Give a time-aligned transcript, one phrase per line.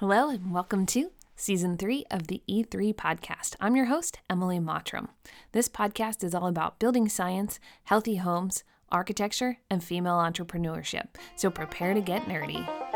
[0.00, 3.56] Hello, and welcome to season three of the E3 podcast.
[3.58, 5.08] I'm your host, Emily Mottram.
[5.50, 11.08] This podcast is all about building science, healthy homes, architecture, and female entrepreneurship.
[11.34, 12.87] So prepare to get nerdy.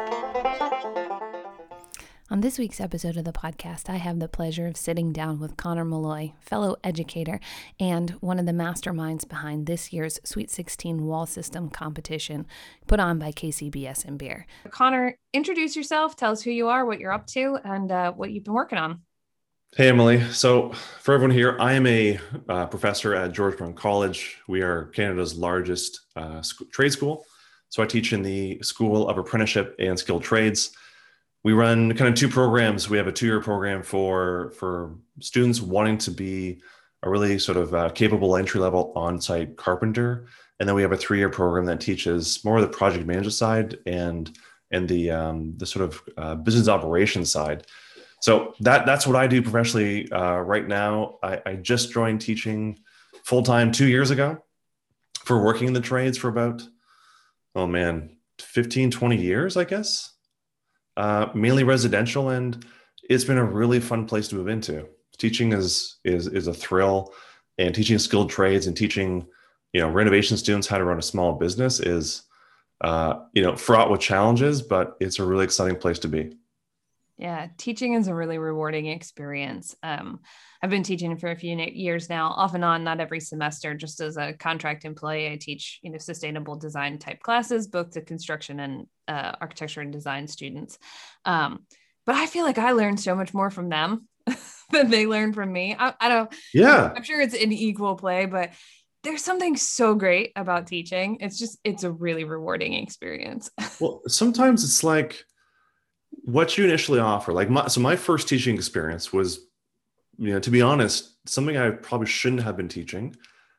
[2.33, 5.59] On this week's episode of the podcast, I have the pleasure of sitting down with
[5.59, 7.41] Connor Malloy, fellow educator
[7.79, 12.47] and one of the masterminds behind this year's Sweet 16 wall system competition
[12.87, 14.47] put on by KCBS and Beer.
[14.71, 18.31] Connor, introduce yourself, tell us who you are, what you're up to, and uh, what
[18.31, 19.03] you've been working on.
[19.77, 20.23] Hey, Emily.
[20.31, 24.39] So, for everyone here, I am a uh, professor at George Brown College.
[24.49, 27.27] We are Canada's largest uh, sc- trade school.
[27.69, 30.75] So, I teach in the School of Apprenticeship and Skilled Trades
[31.45, 32.89] we run kind of two programs.
[32.89, 36.61] We have a two-year program for for students wanting to be
[37.03, 40.29] a really sort of uh, capable entry-level on-site carpenter,
[40.61, 43.79] and then we have a three-year program that teaches more of the project management side
[43.87, 44.37] and
[44.71, 47.67] and the um, the sort of uh, business operations side.
[48.21, 51.19] So that that's what I do professionally uh, right now.
[51.23, 52.79] I, I just joined teaching
[53.25, 54.43] full time two years ago
[55.25, 56.63] for working in the trades for about
[57.55, 60.12] oh man 15 20 years i guess
[60.97, 62.65] uh, mainly residential, and
[63.09, 64.87] it's been a really fun place to move into.
[65.19, 67.13] Teaching is is is a thrill,
[67.59, 69.27] and teaching skilled trades and teaching
[69.73, 72.23] you know renovation students how to run a small business is
[72.83, 76.37] uh, you know fraught with challenges, but it's a really exciting place to be.
[77.19, 79.77] Yeah, teaching is a really rewarding experience.
[79.83, 80.21] Um,
[80.63, 83.75] I've been teaching for a few years now, off and on, not every semester.
[83.75, 88.01] Just as a contract employee, I teach you know sustainable design type classes, both to
[88.01, 90.79] construction and uh, architecture and design students.
[91.25, 91.67] Um,
[92.07, 94.09] but I feel like I learned so much more from them
[94.71, 95.75] than they learn from me.
[95.77, 96.33] I, I don't.
[96.55, 98.51] Yeah, I'm sure it's an equal play, but
[99.03, 101.19] there's something so great about teaching.
[101.21, 103.51] It's just it's a really rewarding experience.
[103.81, 105.25] well, sometimes it's like
[106.11, 107.33] what you initially offer.
[107.33, 109.45] Like my so my first teaching experience was
[110.23, 113.17] you know, to be honest, something I probably shouldn't have been teaching,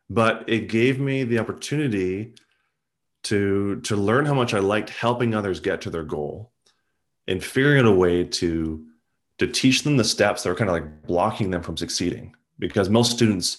[0.09, 2.35] but it gave me the opportunity
[3.23, 6.53] to to learn how much I liked helping others get to their goal
[7.27, 8.85] and figuring out a way to
[9.39, 12.33] to teach them the steps that are kind of like blocking them from succeeding.
[12.59, 13.57] Because most students,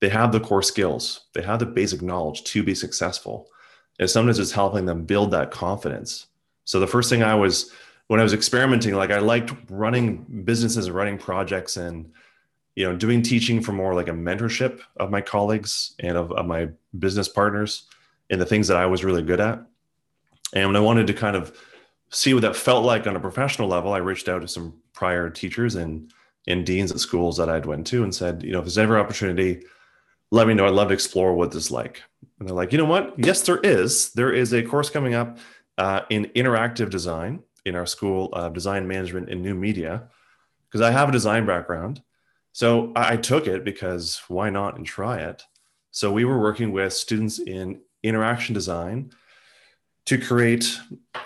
[0.00, 3.48] they have the core skills, they have the basic knowledge to be successful.
[3.98, 6.26] And sometimes it's helping them build that confidence.
[6.64, 7.72] So the first thing I was
[8.06, 12.12] when I was experimenting, like I liked running businesses and running projects and
[12.76, 16.46] you know doing teaching for more like a mentorship of my colleagues and of, of
[16.46, 17.84] my business partners
[18.30, 19.64] and the things that i was really good at.
[20.54, 21.56] And when i wanted to kind of
[22.10, 25.28] see what that felt like on a professional level i reached out to some prior
[25.28, 26.12] teachers and
[26.46, 28.98] and deans at schools that i'd went to and said you know if there's ever
[28.98, 29.64] opportunity
[30.32, 30.66] let me know.
[30.66, 32.02] I'd love to explore what this is like.
[32.38, 33.14] And they're like you know what?
[33.16, 34.12] Yes there is.
[34.12, 35.38] There is a course coming up
[35.78, 40.08] uh, in interactive design in our school of design management and new media
[40.68, 42.00] because i have a design background
[42.56, 45.42] so I took it because why not and try it?
[45.90, 49.12] So we were working with students in interaction design
[50.06, 50.80] to create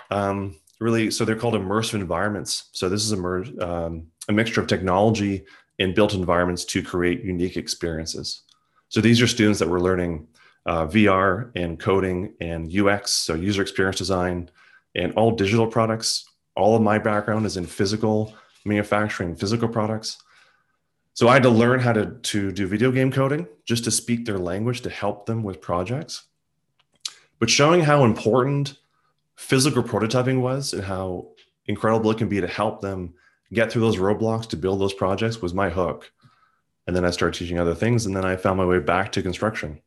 [0.09, 2.65] um, really, so they're called immersive environments.
[2.73, 5.45] So this is a, um, a mixture of technology
[5.79, 8.41] and built environments to create unique experiences.
[8.89, 10.27] So these are students that were learning
[10.65, 14.49] uh, VR and coding and UX, so user experience design,
[14.95, 16.25] and all digital products.
[16.57, 20.17] All of my background is in physical manufacturing, physical products.
[21.13, 24.25] So I had to learn how to, to do video game coding just to speak
[24.25, 26.23] their language to help them with projects.
[27.39, 28.77] But showing how important
[29.35, 31.29] physical prototyping was and how
[31.65, 33.13] incredible it can be to help them
[33.53, 36.11] get through those roadblocks to build those projects was my hook.
[36.87, 39.21] And then I started teaching other things, and then I found my way back to
[39.21, 39.81] construction.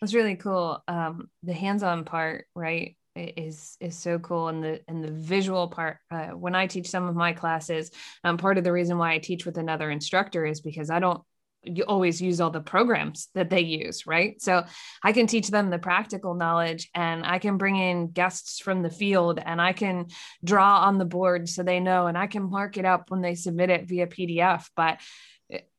[0.00, 0.82] That's really cool.
[0.88, 2.96] Um, the hands-on part, right?
[3.36, 4.48] Is is so cool.
[4.48, 7.90] And the and the visual part uh, when i teach some of my classes
[8.24, 11.22] um, part of the reason why i teach with another instructor is because i don't
[11.64, 14.40] you always use all the programs that they use right?
[14.40, 14.64] So
[15.02, 18.90] i can teach them the practical knowledge and i can bring in guests from the
[18.90, 20.06] field and i can
[20.44, 23.34] draw on the board so they know and i can mark it up when they
[23.34, 25.00] submit it via pdf but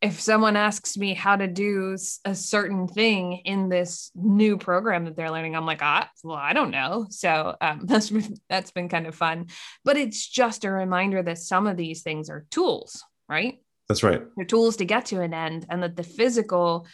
[0.02, 1.96] if someone asks me how to do
[2.26, 6.54] a certain thing in this new program that they're learning, I'm like, ah, well, I
[6.54, 7.06] don't know.
[7.10, 8.12] So um, that's
[8.50, 9.48] that's been kind of fun.
[9.86, 13.60] But it's just a reminder that some of these things are tools, right?
[13.88, 14.22] That's right.
[14.36, 16.88] They're tools to get to an end, and that the physical,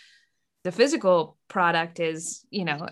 [0.63, 2.87] the physical product is, you know,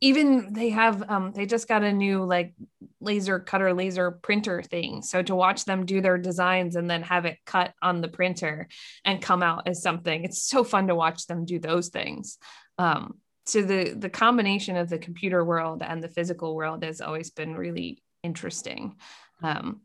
[0.00, 2.54] even they have um they just got a new like
[3.00, 7.24] laser cutter laser printer thing so to watch them do their designs and then have
[7.24, 8.68] it cut on the printer
[9.04, 12.38] and come out as something it's so fun to watch them do those things
[12.78, 17.30] um so the the combination of the computer world and the physical world has always
[17.30, 18.96] been really interesting
[19.42, 19.80] um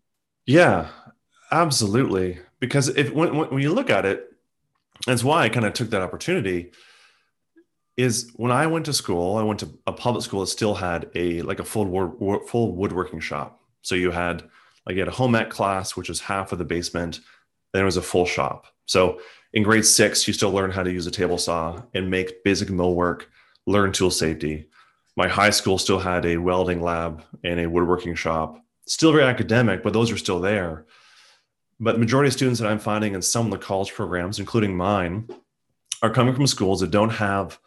[0.45, 0.89] Yeah,
[1.51, 2.39] absolutely.
[2.59, 4.25] Because if when, when you look at it,
[5.06, 6.71] that's why I kind of took that opportunity.
[7.95, 11.12] Is when I went to school, I went to a public school that still had
[11.13, 13.62] a like a full wood, full woodworking shop.
[13.84, 14.44] So you had
[14.88, 17.19] like you had a home ec class, which was half of the basement.
[17.72, 18.68] Then it was a full shop.
[18.86, 19.19] So
[19.54, 22.69] in grade six, you still learn how to use a table saw and make basic
[22.69, 23.25] millwork,
[23.68, 24.68] learn tool safety.
[25.16, 28.60] My high school still had a welding lab and a woodworking shop.
[28.88, 30.86] Still very academic, but those are still there.
[31.80, 34.75] But the majority of students that I'm finding in some of the college programs, including
[34.75, 35.30] mine,
[36.01, 37.60] are coming from schools that don't have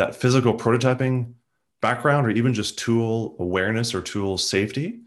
[0.00, 1.34] that physical prototyping
[1.82, 5.00] background or even just tool awareness or tool safety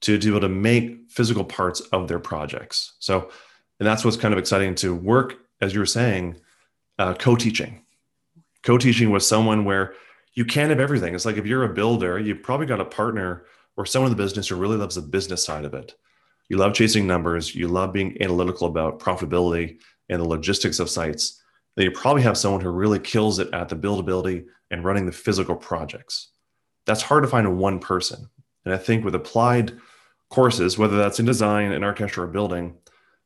[0.00, 2.94] to be able to make physical parts of their projects.
[2.98, 3.30] So,
[3.78, 6.36] and that's what's kind of exciting to work, as you were saying,
[6.98, 7.82] uh, co-teaching.
[8.64, 9.94] Co-teaching with someone where
[10.32, 11.14] you can't have everything.
[11.14, 13.44] It's like if you're a builder, you've probably got a partner
[13.76, 15.94] or someone in the business who really loves the business side of it.
[16.48, 17.54] You love chasing numbers.
[17.54, 19.78] You love being analytical about profitability
[20.08, 21.40] and the logistics of sites.
[21.76, 25.56] You probably have someone who really kills it at the buildability and running the physical
[25.56, 26.28] projects.
[26.86, 28.28] That's hard to find in one person.
[28.64, 29.78] And I think with applied
[30.30, 32.76] courses, whether that's in design, in architecture, or building,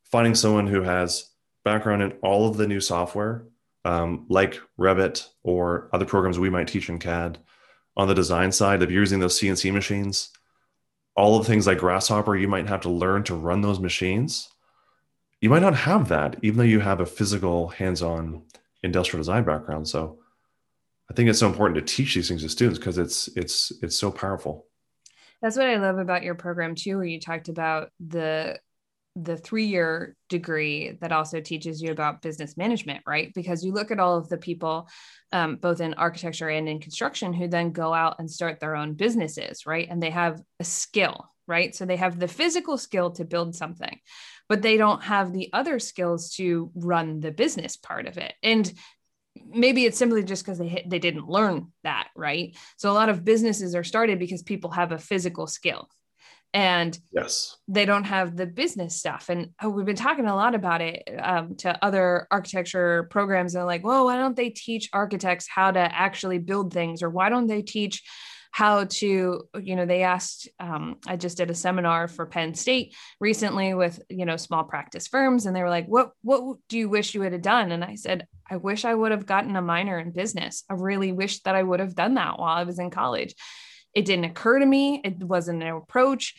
[0.05, 1.31] finding someone who has
[1.65, 3.47] background in all of the new software,
[3.85, 7.39] um, like Revit or other programs we might teach in CAD,
[7.97, 10.31] on the design side of using those CNC machines,
[11.17, 14.49] all of the things like Grasshopper, you might have to learn to run those machines.
[15.41, 18.43] You might not have that, even though you have a physical, hands-on
[18.83, 19.87] industrial design background.
[19.89, 20.19] So
[21.11, 23.97] I think it's so important to teach these things to students because it's it's it's
[23.97, 24.67] so powerful.
[25.41, 28.59] That's what I love about your program too, where you talked about the
[29.17, 33.33] the three-year degree that also teaches you about business management, right?
[33.35, 34.89] Because you look at all of the people,
[35.33, 38.95] um, both in architecture and in construction, who then go out and start their own
[38.95, 39.89] businesses, right?
[39.91, 41.75] And they have a skill, right?
[41.75, 43.99] So they have the physical skill to build something,
[44.49, 48.35] but they don't have the other skills to run the business part of it.
[48.43, 48.73] And
[49.47, 52.57] maybe it's simply just because they they didn't learn that right?
[52.77, 55.89] So a lot of businesses are started because people have a physical skill
[56.55, 57.57] and yes.
[57.69, 59.29] they don't have the business stuff.
[59.29, 63.67] And oh, we've been talking a lot about it um, to other architecture programs and
[63.67, 67.03] like well why don't they teach architects how to actually build things?
[67.03, 68.03] Or why don't they teach
[68.51, 72.95] how to you know they asked um, i just did a seminar for penn state
[73.21, 76.89] recently with you know small practice firms and they were like what what do you
[76.89, 77.73] wish you would have done?
[77.73, 80.65] And i said i wish i would have gotten a minor in business.
[80.69, 83.35] I really wish that i would have done that while i was in college.
[83.95, 85.01] It didn't occur to me.
[85.03, 86.35] It wasn't an approach.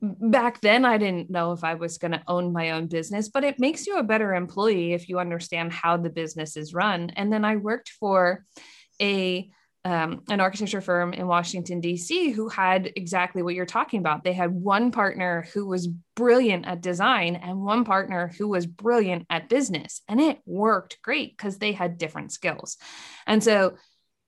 [0.00, 3.44] Back then i didn't know if i was going to own my own business but
[3.44, 7.10] it makes you a better employee if you understand how the business is run.
[7.10, 8.44] And then i worked for
[9.00, 9.50] a
[9.84, 14.22] um, an architecture firm in Washington, D.C., who had exactly what you're talking about.
[14.22, 19.26] They had one partner who was brilliant at design and one partner who was brilliant
[19.28, 20.02] at business.
[20.08, 22.76] And it worked great because they had different skills.
[23.26, 23.74] And so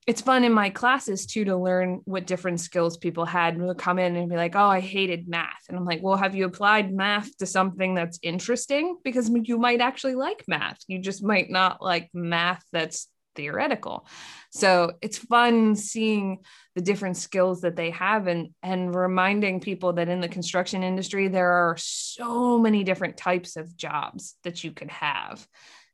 [0.06, 3.98] it's fun in my classes too to learn what different skills people had and come
[3.98, 6.92] in and be like oh i hated math and i'm like well have you applied
[6.92, 11.80] math to something that's interesting because you might actually like math you just might not
[11.80, 14.06] like math that's theoretical
[14.50, 16.38] so it's fun seeing
[16.74, 21.28] the different skills that they have and and reminding people that in the construction industry
[21.28, 25.46] there are so many different types of jobs that you could have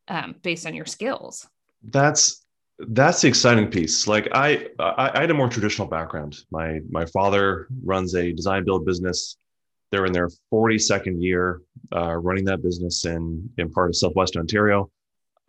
[0.09, 1.47] um, based on your skills
[1.83, 2.45] that's
[2.89, 4.07] that's the exciting piece.
[4.07, 6.39] Like I, I, I, had a more traditional background.
[6.51, 9.37] My my father runs a design build business.
[9.91, 11.63] They're in their 42nd year
[11.95, 14.91] uh, running that business in in part of Southwest Ontario.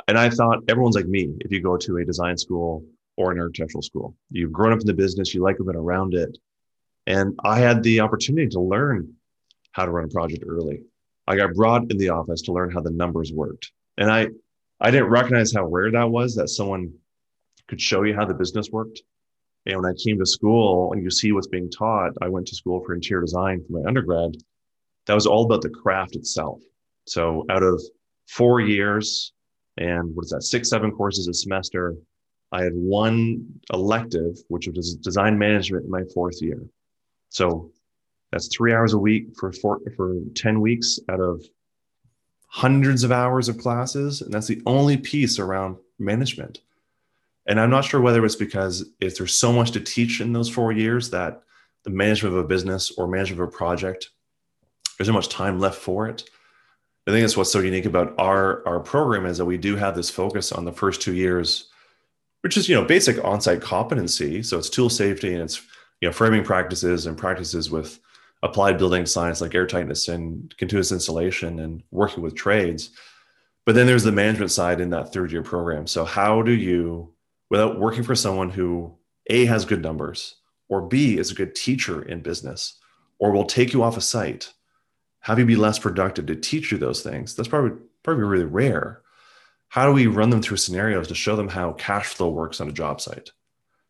[0.08, 1.34] And I thought everyone's like me.
[1.40, 2.86] If you go to a design school
[3.18, 6.38] or an architectural school, you've grown up in the business, you like been around it.
[7.08, 9.14] And I had the opportunity to learn
[9.72, 10.84] how to run a project early.
[11.28, 14.28] I got brought in the office to learn how the numbers worked, and I
[14.80, 16.94] I didn't recognize how rare that was that someone
[17.68, 19.02] could show you how the business worked.
[19.66, 22.56] And when I came to school and you see what's being taught, I went to
[22.56, 24.36] school for interior design for my undergrad.
[25.06, 26.62] That was all about the craft itself.
[27.06, 27.82] So out of
[28.28, 29.34] four years
[29.78, 31.96] and what is that, six, seven courses a semester,
[32.52, 36.62] I had one elective, which was design management in my fourth year.
[37.30, 37.72] So
[38.32, 41.44] that's three hours a week for four, for 10 weeks out of
[42.48, 44.22] hundreds of hours of classes.
[44.22, 46.60] And that's the only piece around management.
[47.48, 50.50] And I'm not sure whether it's because if there's so much to teach in those
[50.50, 51.42] four years that
[51.84, 54.10] the management of a business or management of a project,
[54.98, 56.30] there's not much time left for it.
[57.08, 59.96] I think that's what's so unique about our our program is that we do have
[59.96, 61.70] this focus on the first two years,
[62.42, 64.44] which is you know basic on-site competency.
[64.44, 65.62] So it's tool safety and it's
[66.02, 68.00] you know framing practices and practices with
[68.44, 72.92] applied building science like air tightness and continuous insulation and working with trades.
[73.66, 75.86] But then there's the management side in that third year program.
[75.86, 77.14] So how do you,
[77.50, 78.96] without working for someone who
[79.28, 80.36] A has good numbers
[80.70, 82.80] or B is a good teacher in business
[83.20, 84.52] or will take you off a site,
[85.22, 87.36] have you be less productive to teach you those things?
[87.36, 89.02] That's probably probably really rare.
[89.70, 92.68] How do we run them through scenarios to show them how cash flow works on
[92.68, 93.32] a job site?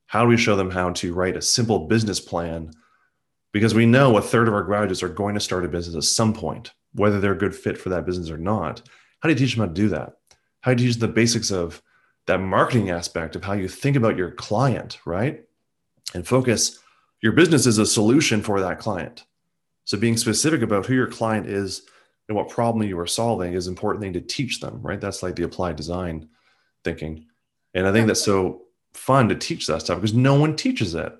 [0.05, 2.71] How do we show them how to write a simple business plan
[3.53, 6.03] because we know a third of our graduates are going to start a business at
[6.03, 8.81] some point, whether they're a good fit for that business or not.
[9.21, 10.17] How do you teach them how to do that?
[10.61, 11.81] How do you teach the basics of
[12.27, 15.43] that marketing aspect of how you think about your client, right?
[16.13, 16.79] And focus
[17.21, 19.25] your business is a solution for that client.
[19.85, 21.83] So being specific about who your client is
[22.27, 25.01] and what problem you are solving is important thing to teach them, right?
[25.01, 26.29] That's like the applied design
[26.83, 27.25] thinking.
[27.73, 31.13] And I think that's so fun to teach that stuff because no one teaches it.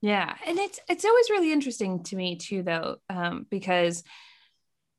[0.00, 4.04] Yeah, and it's it's always really interesting to me too, though, um, because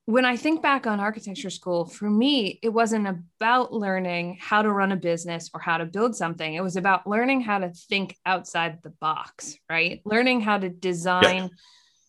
[0.06, 4.72] when I think back on architecture school, for me, it wasn't about learning how to
[4.72, 6.54] run a business or how to build something.
[6.54, 10.02] It was about learning how to think outside the box, right?
[10.06, 11.48] Learning how to design yeah.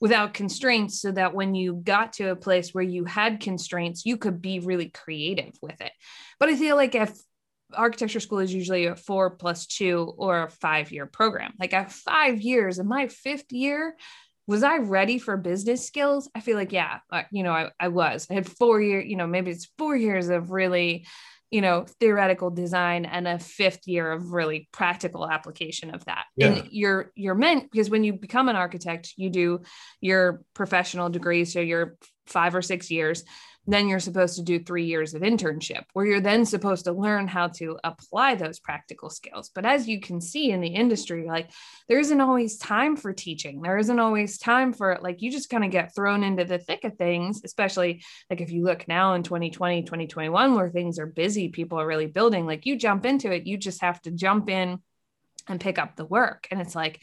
[0.01, 4.17] Without constraints so that when you got to a place where you had constraints, you
[4.17, 5.93] could be really creative with it.
[6.39, 7.13] But I feel like if
[7.75, 11.53] architecture school is usually a four plus two or a five year program.
[11.59, 13.97] Like at five years, in my fifth year,
[14.47, 16.29] was I ready for business skills?
[16.35, 16.99] I feel like, yeah,
[17.31, 18.27] you know, I, I was.
[18.31, 21.07] I had four year, you know, maybe it's four years of really,
[21.51, 26.25] you know, theoretical design and a fifth year of really practical application of that.
[26.37, 26.47] Yeah.
[26.49, 29.61] And you're you're meant because when you become an architect, you do
[30.01, 33.25] your professional degree, so you're five or six years
[33.67, 37.29] then you're supposed to do three years of internship where you're then supposed to learn
[37.29, 39.51] how to apply those practical skills.
[39.55, 41.51] But as you can see in the industry like
[41.89, 43.61] there isn't always time for teaching.
[43.61, 46.85] There isn't always time for like you just kind of get thrown into the thick
[46.85, 51.49] of things especially like if you look now in 2020 2021 where things are busy
[51.49, 54.79] people are really building like you jump into it you just have to jump in
[55.51, 56.47] and pick up the work.
[56.51, 57.03] And it's like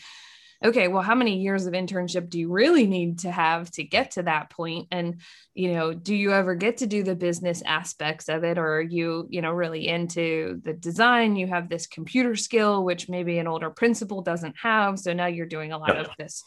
[0.64, 4.12] okay, well, how many years of internship do you really need to have to get
[4.12, 4.88] to that point?
[4.92, 5.22] And,
[5.54, 8.58] you know, do you ever get to do the business aspects of it?
[8.58, 11.36] Or are you, you know, really into the design?
[11.36, 15.00] You have this computer skill, which maybe an older principal doesn't have.
[15.00, 16.02] So now you're doing a lot yeah.
[16.02, 16.44] of this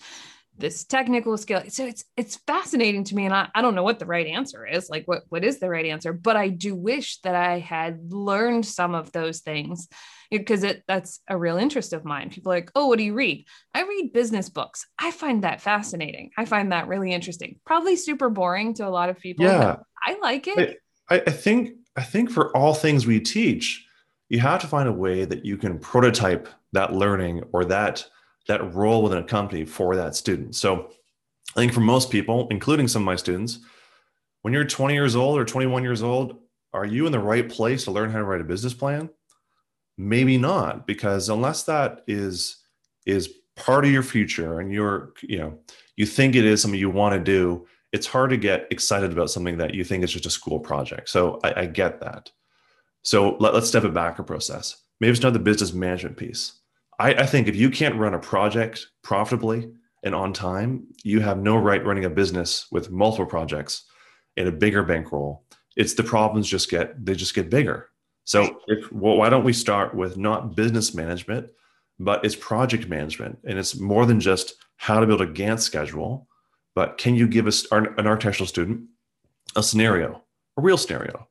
[0.58, 3.98] this technical skill so it's it's fascinating to me and I, I don't know what
[3.98, 7.20] the right answer is like what what is the right answer but i do wish
[7.22, 9.88] that i had learned some of those things
[10.30, 12.30] because it that's a real interest of mine.
[12.30, 13.46] People like, oh, what do you read?
[13.74, 14.86] I read business books.
[14.98, 16.30] I find that fascinating.
[16.36, 17.58] I find that really interesting.
[17.66, 19.44] Probably super boring to a lot of people.
[19.44, 20.78] Yeah, I like it.
[21.08, 23.84] I, I think I think for all things we teach,
[24.28, 28.06] you have to find a way that you can prototype that learning or that
[28.46, 30.54] that role within a company for that student.
[30.54, 30.90] So
[31.56, 33.58] I think for most people, including some of my students,
[34.42, 36.38] when you're 20 years old or 21 years old,
[36.72, 39.10] are you in the right place to learn how to write a business plan?
[40.00, 42.56] Maybe not because unless that is
[43.06, 45.58] is part of your future and you're you know
[45.96, 49.30] you think it is something you want to do it's hard to get excited about
[49.30, 51.08] something that you think is just a school project.
[51.08, 52.30] So i, I get that.
[53.02, 54.76] So let, us step it back a process.
[55.00, 56.60] Maybe it's not the business management piece.
[56.98, 59.70] I, I think if you can't run a project profitably
[60.04, 63.84] and on time you have no right running a business with multiple projects
[64.36, 65.44] in a bigger bankroll.
[65.76, 67.90] It's the problems just get they just get bigger
[68.24, 71.50] so if, well, why don't we start with not business management,
[72.00, 73.38] but it's project management.
[73.44, 76.26] And it's more than just how to build a Gantt schedule,
[76.74, 78.82] but can you give us an architectural student
[79.56, 80.22] a scenario,
[80.56, 81.28] a real scenario?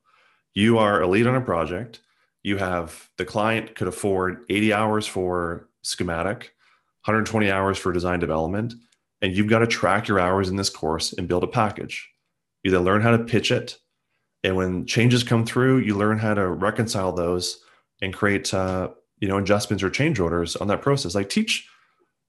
[0.54, 2.00] You are a lead on a project.
[2.42, 6.54] You have the client could afford 80 hours for schematic,
[7.04, 8.74] 120 hours for design development,
[9.22, 12.08] and you've got to track your hours in this course and build a package.
[12.64, 13.78] Either learn how to pitch it,
[14.42, 17.62] and when changes come through you learn how to reconcile those
[18.02, 21.14] and create uh, you know adjustments or change orders on that process.
[21.14, 21.68] Like teach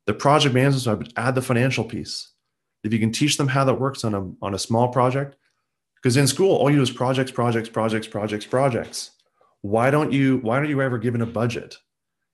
[0.06, 2.32] the project management side but add the financial piece.
[2.84, 5.36] If you can teach them how that works on a on a small project
[5.96, 9.12] because in school all you do is projects projects projects projects projects.
[9.62, 11.77] Why don't you why don't you ever given a budget?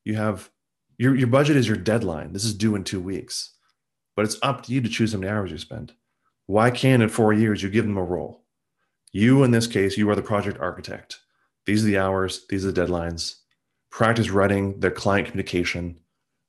[0.04, 0.50] You have
[0.98, 2.34] your, your budget is your deadline.
[2.34, 3.54] This is due in two weeks.
[4.16, 5.94] But it's up to you to choose how many hours you spend.
[6.48, 8.44] Why can't in four years you give them a role
[9.12, 11.20] you, in this case, you are the project architect.
[11.66, 13.36] These are the hours, these are the deadlines.
[13.90, 16.00] Practice writing their client communication,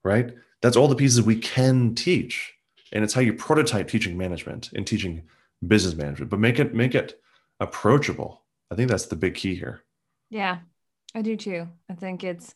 [0.05, 0.35] right?
[0.61, 2.55] That's all the pieces we can teach.
[2.93, 5.23] And it's how you prototype teaching management and teaching
[5.67, 7.21] business management, but make it make it
[7.61, 8.43] approachable.
[8.71, 9.83] I think that's the big key here.
[10.31, 10.59] Yeah,
[11.15, 11.69] I do too.
[11.91, 12.55] I think it's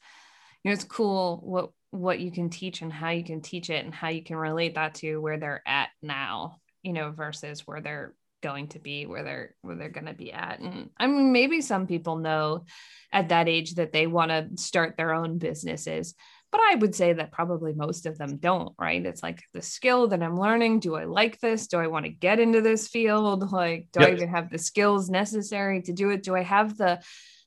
[0.63, 3.85] you know it's cool what what you can teach and how you can teach it
[3.85, 7.81] and how you can relate that to where they're at now you know, versus where
[7.81, 10.61] they're going to be where they're where they're going to be at.
[10.61, 12.65] And i mean maybe some people know
[13.13, 16.15] at that age that they want to start their own businesses
[16.51, 19.05] but i would say that probably most of them don't right?
[19.05, 21.67] It's like the skill that i'm learning do i like this?
[21.67, 23.51] Do i want to get into this field?
[23.53, 24.09] Like do yep.
[24.09, 26.23] i even have the skills necessary to do it?
[26.23, 27.01] Do i have the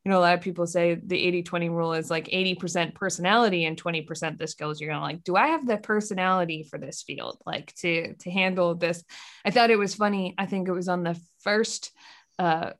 [0.05, 3.65] you know, a lot of people say the 80 20 rule is like 80% personality
[3.65, 4.79] and 20% the skills.
[4.79, 7.41] You're gonna like, do I have the personality for this field?
[7.43, 9.03] Like to to handle this.
[9.43, 10.35] I thought it was funny.
[10.38, 11.91] I think it was on the first
[12.38, 12.71] uh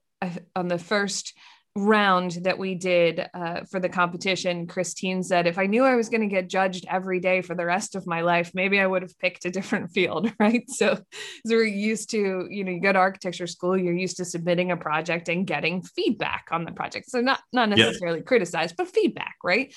[0.56, 1.34] on the first
[1.78, 6.08] round that we did uh, for the competition, Christine said, if I knew I was
[6.08, 9.02] going to get judged every day for the rest of my life, maybe I would
[9.02, 10.64] have picked a different field, right?
[10.70, 14.26] So, so we're used to, you know, you go to architecture school, you're used to
[14.26, 17.10] submitting a project and getting feedback on the project.
[17.10, 18.26] So not not necessarily yeah.
[18.26, 19.74] criticized, but feedback, right?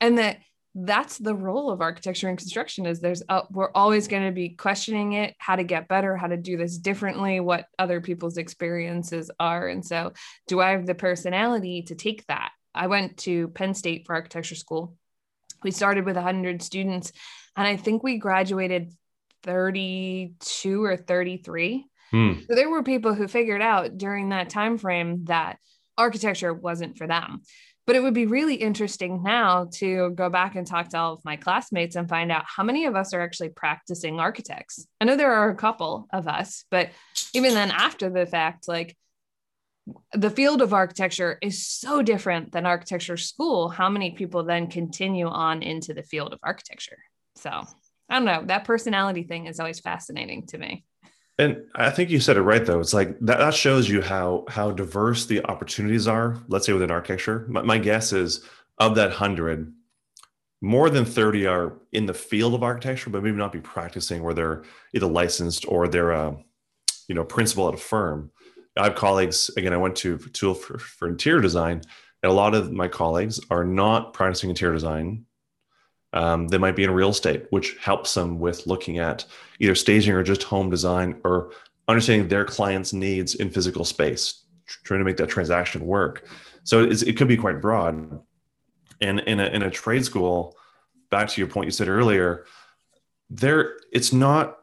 [0.00, 0.38] And that
[0.78, 4.50] that's the role of architecture and construction is there's a, we're always going to be
[4.50, 9.30] questioning it how to get better how to do this differently what other people's experiences
[9.40, 9.68] are.
[9.68, 10.12] And so
[10.46, 12.50] do i have the personality to take that?
[12.74, 14.96] I went to penn state for architecture school.
[15.64, 17.12] We started with 100 students
[17.56, 18.92] and i think we graduated
[19.42, 22.32] 32 or 33 hmm.
[22.48, 25.58] so there were people who figured out during that time frame that
[25.98, 27.42] architecture wasn't for them
[27.86, 31.24] but it would be really interesting now to go back and talk to all of
[31.24, 34.86] my classmates and find out how many of us are actually practicing architects.
[35.00, 36.90] I know there are a couple of us, but
[37.32, 38.96] even then, after the fact, like
[40.12, 43.68] the field of architecture is so different than architecture school.
[43.68, 46.98] How many people then continue on into the field of architecture?
[47.36, 48.42] So I don't know.
[48.46, 50.84] That personality thing is always fascinating to me.
[51.38, 52.80] And I think you said it right though.
[52.80, 56.38] It's like that, that shows you how how diverse the opportunities are.
[56.48, 57.44] Let's say within architecture.
[57.48, 58.42] My, my guess is
[58.78, 59.72] of that hundred,
[60.62, 64.34] more than 30 are in the field of architecture, but maybe not be practicing where
[64.34, 64.64] they're
[64.94, 66.36] either licensed or they're a
[67.06, 68.30] you know principal at a firm.
[68.78, 71.82] I have colleagues, again, I went to tool for, for interior design,
[72.22, 75.25] and a lot of my colleagues are not practicing interior design
[76.12, 79.24] um, they might be in real estate, which helps them with looking at
[79.60, 81.52] either staging or just home design or
[81.88, 86.26] understanding their clients' needs in physical space, trying to make that transaction work.
[86.64, 88.20] So it could be quite broad.
[89.00, 90.56] And in a, in a trade school,
[91.10, 92.46] back to your point you said earlier,
[93.30, 94.58] there it's not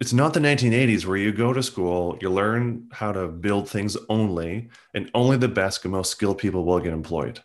[0.00, 3.96] it's not the 1980s where you go to school, you learn how to build things
[4.08, 7.40] only, and only the best and most skilled people will get employed.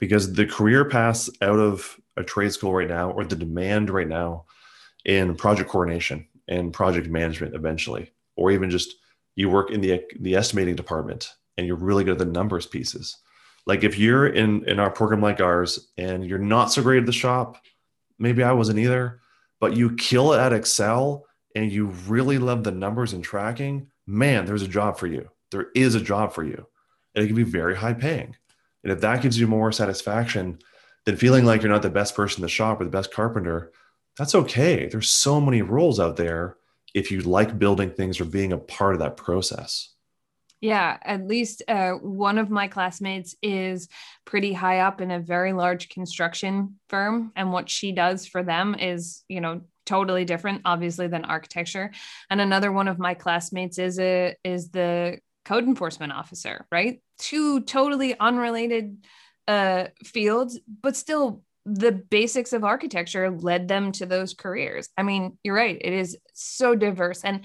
[0.00, 4.08] Because the career paths out of a trade school right now or the demand right
[4.08, 4.44] now
[5.04, 8.94] in project coordination and project management eventually or even just
[9.36, 13.18] you work in the the estimating department and you're really good at the numbers pieces.
[13.66, 17.06] Like if you're in in our program like ours and you're not so great at
[17.06, 17.58] the shop
[18.18, 19.20] maybe i wasn't either
[19.60, 24.44] but you kill it at excel and you really love the numbers and tracking man
[24.44, 25.28] there's a job for you.
[25.50, 26.66] There is a job for you.
[27.14, 28.34] And it can be very high paying.
[28.82, 30.58] And if that gives you more satisfaction
[31.04, 33.72] then feeling like you're not the best person in the shop or the best carpenter,
[34.16, 34.86] that's okay.
[34.86, 36.56] There's so many roles out there
[36.94, 39.88] if you like building things or being a part of that process.
[40.60, 43.88] Yeah, at least uh, one of my classmates is
[44.24, 47.32] pretty high up in a very large construction firm.
[47.34, 51.90] And what she does for them is, you know, totally different, obviously, than architecture.
[52.30, 57.02] And another one of my classmates is a is the code enforcement officer, right?
[57.18, 59.04] Two totally unrelated
[59.52, 64.88] uh, fields, but still the basics of architecture led them to those careers.
[64.96, 65.78] I mean, you're right.
[65.78, 67.44] It is so diverse and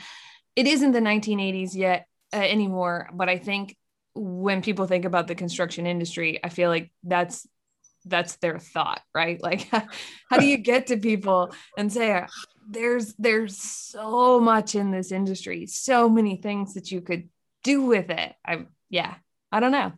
[0.56, 3.10] it isn't the 1980s yet uh, anymore.
[3.14, 3.76] But I think
[4.16, 7.46] when people think about the construction industry, I feel like that's
[8.06, 9.40] that's their thought, right?
[9.50, 9.68] Like,
[10.30, 12.26] how do you get to people and say,
[12.70, 17.30] there's there's so much in this industry, so many things that you could
[17.64, 18.34] do with it.
[18.46, 19.16] I yeah,
[19.52, 19.92] I don't know.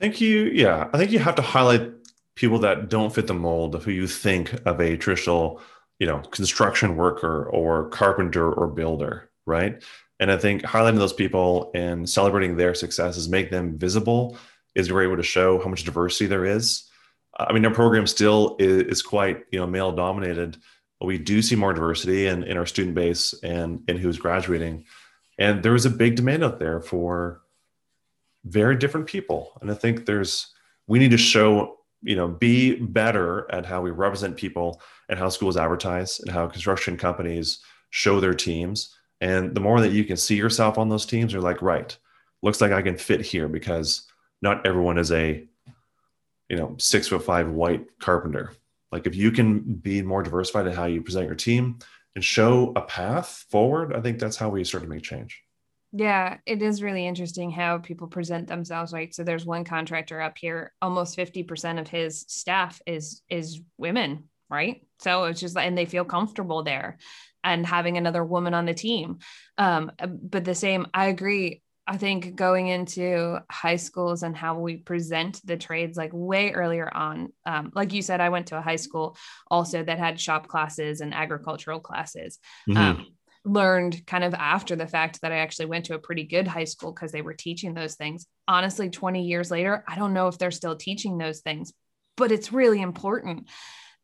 [0.00, 1.90] I think you, yeah, I think you have to highlight
[2.34, 5.60] people that don't fit the mold of who you think of a traditional,
[5.98, 9.82] you know, construction worker or carpenter or builder, right?
[10.18, 14.38] And I think highlighting those people and celebrating their successes, make them visible,
[14.74, 16.88] is a great way to show how much diversity there is.
[17.38, 20.56] I mean, our program still is, is quite, you know, male dominated.
[20.98, 24.86] But we do see more diversity in, in our student base and in who's graduating.
[25.38, 27.42] And there is a big demand out there for
[28.44, 29.52] very different people.
[29.60, 30.52] And I think there's,
[30.86, 35.28] we need to show, you know, be better at how we represent people and how
[35.28, 38.96] schools advertise and how construction companies show their teams.
[39.20, 41.96] And the more that you can see yourself on those teams, you're like, right,
[42.42, 44.06] looks like I can fit here because
[44.40, 45.46] not everyone is a,
[46.48, 48.52] you know, six foot five white carpenter.
[48.90, 51.78] Like if you can be more diversified in how you present your team
[52.14, 55.42] and show a path forward, I think that's how we start to make change.
[55.92, 59.12] Yeah, it is really interesting how people present themselves, right?
[59.12, 64.82] So there's one contractor up here, almost 50% of his staff is is women, right?
[65.00, 66.98] So it's just and they feel comfortable there
[67.42, 69.18] and having another woman on the team.
[69.58, 71.62] Um, but the same, I agree.
[71.86, 76.88] I think going into high schools and how we present the trades like way earlier
[76.94, 77.32] on.
[77.44, 79.16] Um, like you said, I went to a high school
[79.50, 82.38] also that had shop classes and agricultural classes.
[82.68, 82.78] Mm-hmm.
[82.78, 83.06] Um,
[83.44, 86.64] learned kind of after the fact that I actually went to a pretty good high
[86.64, 88.26] school because they were teaching those things.
[88.46, 91.72] Honestly, 20 years later, I don't know if they're still teaching those things,
[92.16, 93.48] but it's really important.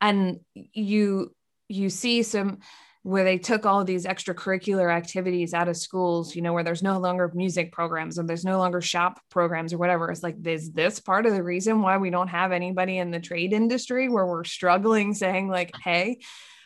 [0.00, 1.34] And you
[1.68, 2.58] you see some
[3.02, 6.98] where they took all these extracurricular activities out of schools, you know, where there's no
[6.98, 10.10] longer music programs or there's no longer shop programs or whatever.
[10.10, 13.20] It's like, is this part of the reason why we don't have anybody in the
[13.20, 16.18] trade industry where we're struggling saying, like, hey,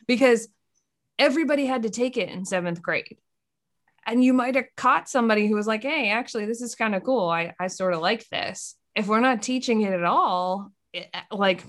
[0.07, 0.49] because
[1.21, 3.19] everybody had to take it in seventh grade.
[4.07, 7.05] And you might have caught somebody who was like, hey, actually, this is kind of
[7.05, 7.29] cool.
[7.29, 8.75] I, I sort of like this.
[8.97, 11.63] If we're not teaching it at all, it, eh, like,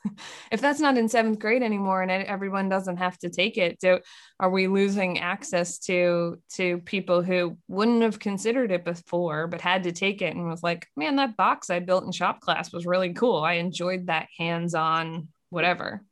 [0.50, 4.00] if that's not in seventh grade anymore and everyone doesn't have to take it so
[4.40, 9.82] are we losing access to to people who wouldn't have considered it before but had
[9.82, 12.86] to take it and was like man that box i built in shop class was
[12.86, 16.02] really cool i enjoyed that hands-on whatever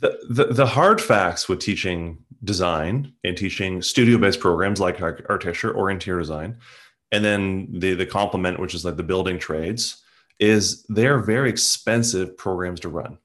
[0.00, 5.90] the, the, the hard facts with teaching design and teaching studio-based programs like architecture or
[5.90, 6.58] interior design,
[7.10, 10.02] and then the the complement, which is like the building trades,
[10.38, 13.18] is they're very expensive programs to run.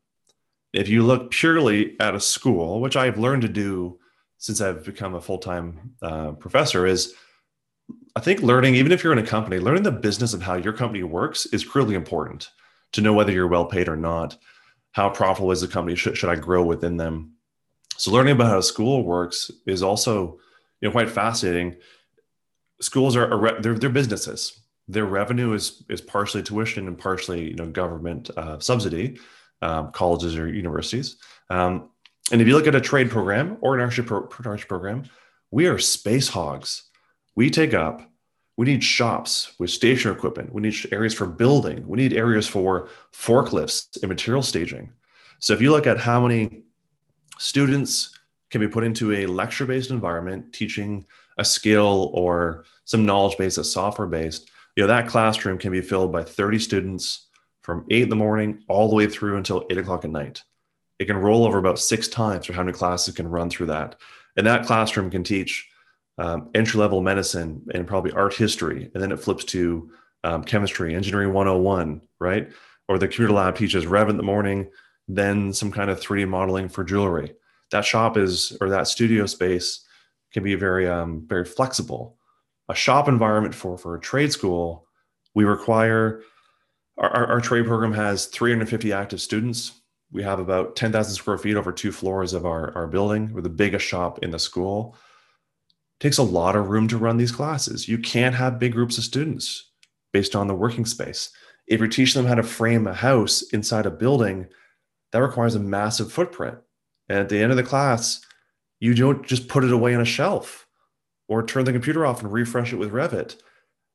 [0.73, 3.99] If you look purely at a school, which I've learned to do
[4.37, 7.13] since I've become a full-time uh, professor, is
[8.15, 10.73] I think learning, even if you're in a company, learning the business of how your
[10.73, 12.49] company works is critically important
[12.93, 14.37] to know whether you're well paid or not
[14.93, 15.95] how profitable is the company?
[15.95, 17.33] Should, should I grow within them?
[17.97, 20.39] So learning about how a school works is also
[20.79, 21.75] you know quite fascinating.
[22.79, 24.59] Schools are, are they're, they're businesses.
[24.87, 29.19] Their revenue is is partially tuition and partially you know government uh, subsidy,
[29.61, 31.17] um, colleges or universities.
[31.49, 31.89] Um,
[32.31, 35.03] and if you look at a trade program or an pro- program,
[35.51, 36.83] we are space hogs.
[37.35, 38.09] We take up
[38.57, 40.53] we need shops with station equipment.
[40.53, 41.87] We need areas for building.
[41.87, 44.91] We need areas for forklifts and material staging.
[45.39, 46.63] So if you look at how many
[47.39, 48.17] students
[48.51, 51.05] can be put into a lecture based environment teaching
[51.37, 55.81] a skill or some knowledge base that's software based, you know, that classroom can be
[55.81, 57.27] filled by 30 students
[57.61, 60.43] from eight in the morning all the way through until eight o'clock at night.
[60.99, 63.95] It can roll over about six times for how many classes can run through that.
[64.37, 65.67] And that classroom can teach
[66.17, 69.89] um, entry level medicine and probably art history, and then it flips to
[70.23, 72.51] um, chemistry, engineering 101, right?
[72.87, 74.69] Or the computer lab teaches Rev in the morning,
[75.07, 77.33] then some kind of 3D modeling for jewelry.
[77.71, 79.85] That shop is, or that studio space
[80.31, 82.17] can be very, um, very flexible.
[82.69, 84.87] A shop environment for, for a trade school,
[85.33, 86.21] we require,
[86.97, 89.81] our, our, our trade program has 350 active students.
[90.11, 93.33] We have about 10,000 square feet over two floors of our, our building.
[93.33, 94.95] We're the biggest shop in the school
[96.03, 97.87] takes a lot of room to run these classes.
[97.87, 99.71] You can't have big groups of students
[100.11, 101.29] based on the working space.
[101.65, 104.47] If you're teaching them how to frame a house inside a building,
[105.13, 106.57] that requires a massive footprint.
[107.07, 108.19] And at the end of the class,
[108.81, 110.67] you don't just put it away on a shelf
[111.29, 113.37] or turn the computer off and refresh it with Revit.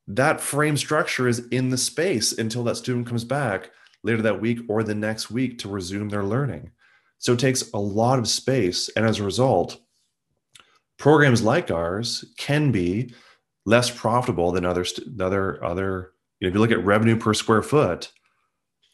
[0.07, 3.71] That frame structure is in the space until that student comes back
[4.03, 6.71] later that week or the next week to resume their learning.
[7.19, 8.89] So it takes a lot of space.
[8.97, 9.79] And as a result,
[10.99, 13.15] programs like ours can be
[13.65, 14.85] less profitable than other
[15.21, 18.13] other other you know, if you look at revenue per square foot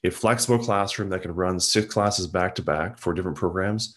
[0.04, 3.96] a flexible classroom that can run six classes back to back for different programs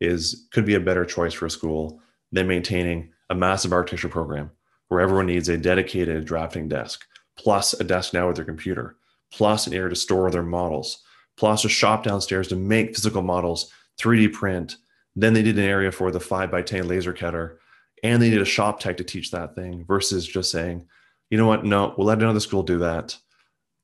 [0.00, 2.00] is could be a better choice for a school
[2.32, 4.50] than maintaining a massive architecture program
[4.88, 7.06] where everyone needs a dedicated drafting desk
[7.38, 8.96] plus a desk now with their computer
[9.32, 11.02] plus an area to store their models
[11.36, 14.76] plus a shop downstairs to make physical models 3d print
[15.16, 17.58] then they did an area for the five by 10 laser cutter
[18.02, 20.86] and they need a shop tech to teach that thing versus just saying,
[21.30, 21.64] you know what?
[21.64, 23.16] No, we'll let another school do that.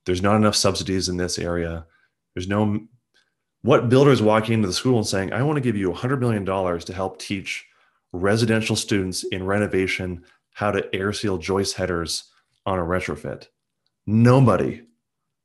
[0.05, 1.87] There's not enough subsidies in this area.
[2.35, 2.81] There's no,
[3.63, 6.21] what builder is walking into the school and saying, I want to give you $100
[6.21, 7.67] million to help teach
[8.13, 12.25] residential students in renovation how to air seal joist headers
[12.67, 13.47] on a retrofit?
[14.07, 14.83] Nobody,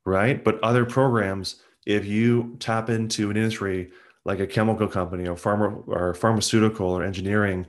[0.06, 0.44] right?
[0.44, 3.92] But other programs, if you tap into an industry
[4.28, 7.66] like a chemical company or pharma or pharmaceutical or engineering,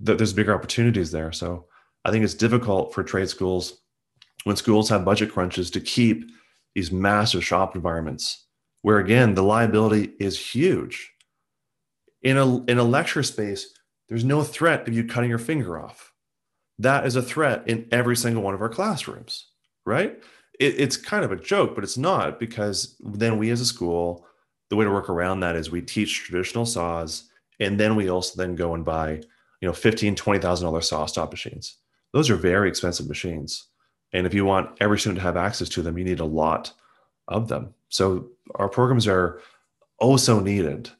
[0.00, 1.30] that there's bigger opportunities there.
[1.30, 1.66] So
[2.04, 3.82] I think it's difficult for trade schools
[4.44, 6.24] when schools have budget crunches to keep
[6.74, 8.46] these massive shop environments
[8.82, 11.12] where again the liability is huge.
[12.22, 13.72] In a in a lecture space,
[14.08, 16.12] there's no threat of you cutting your finger off.
[16.78, 19.46] That is a threat in every single one of our classrooms,
[19.84, 20.22] right?
[20.58, 24.26] It, it's kind of a joke, but it's not because then we as a school,
[24.70, 28.36] the way to work around that is we teach traditional saws, and then we also
[28.36, 29.12] then go and buy,
[29.60, 31.76] you know, fifteen, twenty thousand dollar SawStop machines.
[32.12, 33.68] Those are very expensive machines,
[34.12, 36.72] and if you want every student to have access to them, you need a lot
[37.28, 37.74] of them.
[37.88, 39.40] So our programs are
[40.00, 40.90] oh so needed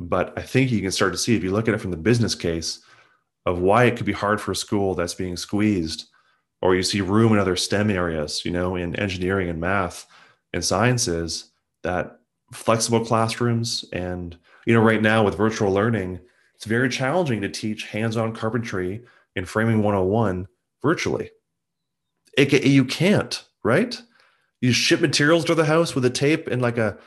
[0.00, 1.96] but I think you can start to see if you look at it from the
[1.96, 2.80] business case
[3.44, 6.08] of why it could be hard for a school that's being squeezed,
[6.62, 10.06] or you see room in other STEM areas, you know, in engineering and math
[10.54, 11.50] and sciences,
[11.82, 12.19] that
[12.52, 14.36] flexible classrooms and
[14.66, 16.20] you know right now with virtual learning
[16.54, 19.02] it's very challenging to teach hands-on carpentry
[19.36, 20.46] in framing 101
[20.82, 21.30] virtually
[22.36, 24.02] it, you can't right
[24.60, 26.98] you ship materials to the house with a tape and like a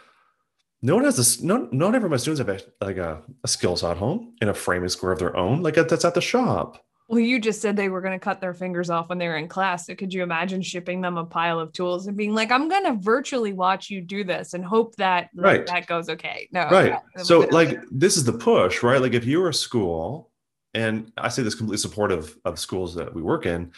[0.84, 1.42] no one has this.
[1.42, 4.36] No, not every of my students have a, like a, a skill saw at home
[4.42, 5.64] in a framing square of their own.
[5.64, 6.86] Like that's at the shop.
[7.10, 9.36] Well, you just said they were going to cut their fingers off when they were
[9.36, 9.88] in class.
[9.88, 12.86] So could you imagine shipping them a pile of tools and being like, "I'm going
[12.86, 15.66] to virtually watch you do this and hope that right.
[15.68, 17.00] that goes okay." No, right.
[17.18, 19.02] So like this is the push, right?
[19.02, 20.32] Like if you were a school,
[20.74, 23.72] and I say this completely supportive of schools that we work in,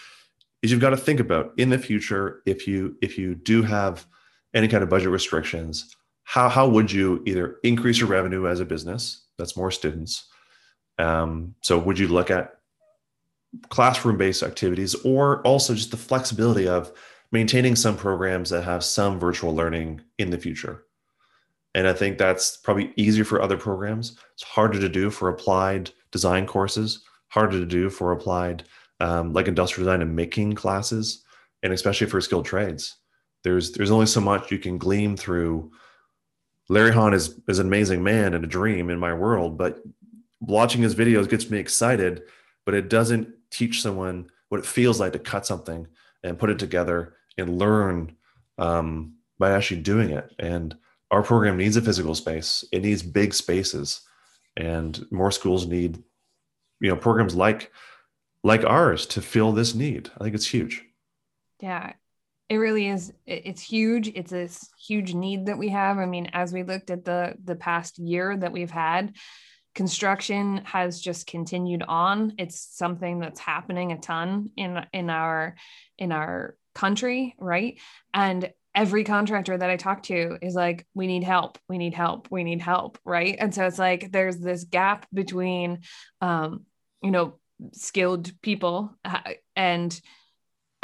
[0.62, 4.06] is you've got to think about in the future if you if you do have
[4.54, 8.66] any kind of budget restrictions how how would you either increase your revenue as a
[8.66, 10.26] business that's more students
[10.98, 12.56] um, so would you look at
[13.70, 16.92] classroom based activities or also just the flexibility of
[17.32, 20.84] maintaining some programs that have some virtual learning in the future.
[21.74, 24.18] And i think that's probably easier for other programs.
[24.34, 27.04] It's harder to do for applied design courses
[27.36, 28.64] harder to do for applied
[29.02, 31.26] um, like industrial design and making classes
[31.64, 32.96] and especially for skilled trades.
[33.44, 35.72] There's there's only so much you can glean through.
[36.70, 39.84] Larry Haun is is an amazing man and a dream in my world, but
[40.40, 42.24] watching his videos gets me excited,
[42.66, 45.88] but it doesn't teach someone what it feels like to cut something
[46.24, 48.16] and put it together and learn
[48.58, 50.34] um, by actually doing it.
[50.40, 50.76] And
[51.12, 52.64] our program needs a physical space.
[52.72, 54.02] It needs big spaces,
[54.58, 56.02] and more schools need,
[56.80, 57.72] you know, programs like
[58.44, 60.10] like ours to fill this need.
[60.16, 60.84] I think it's huge.
[61.60, 61.94] Yeah,
[62.50, 64.48] it really is it's huge it's a
[64.80, 68.38] huge need that we have i mean as we looked at the the past year
[68.38, 69.16] that we've had
[69.76, 72.34] construction has just continued on.
[72.38, 75.56] It's something that's happening a ton in in our
[75.98, 77.80] in our country right?
[78.14, 81.58] And every contractor that i talk to is like we need help.
[81.70, 82.28] We need help.
[82.32, 83.36] We need help right?
[83.38, 85.80] And so it's like there's this gap between
[86.22, 86.66] um
[87.02, 87.40] you know
[87.74, 89.20] skilled people uh,
[89.56, 90.00] and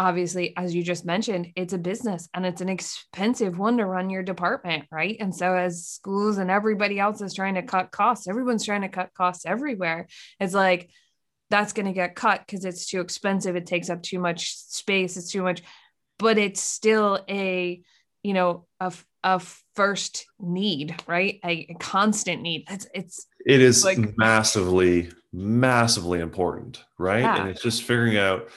[0.01, 4.09] obviously as you just mentioned it's a business and it's an expensive one to run
[4.09, 5.17] your department right?
[5.19, 8.89] And so as schools and everybody else is trying to cut costs everyone's trying to
[8.89, 10.07] cut costs everywhere
[10.39, 10.89] it's like
[11.49, 15.17] that's going to get cut because it's too expensive it takes up too much space
[15.17, 15.61] it's too much
[16.17, 17.81] but it's still a
[18.23, 18.91] you know a,
[19.23, 19.41] a
[19.75, 21.39] first need right?
[21.45, 22.65] A, a constant need.
[22.69, 27.21] It's it's it is like massively massively important right?
[27.21, 27.41] Yeah.
[27.41, 28.49] and it's just figuring out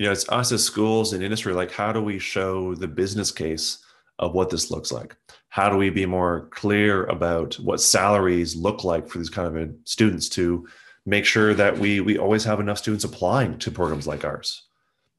[0.00, 3.30] you know, it's us as schools and industry, like how do we show the business
[3.30, 3.84] case
[4.18, 5.14] of what this looks like?
[5.50, 9.62] How do we be more clear about what salaries look like for these kind of
[9.62, 10.66] uh, students to
[11.04, 14.62] make sure that we we always have enough students applying to programs like ours?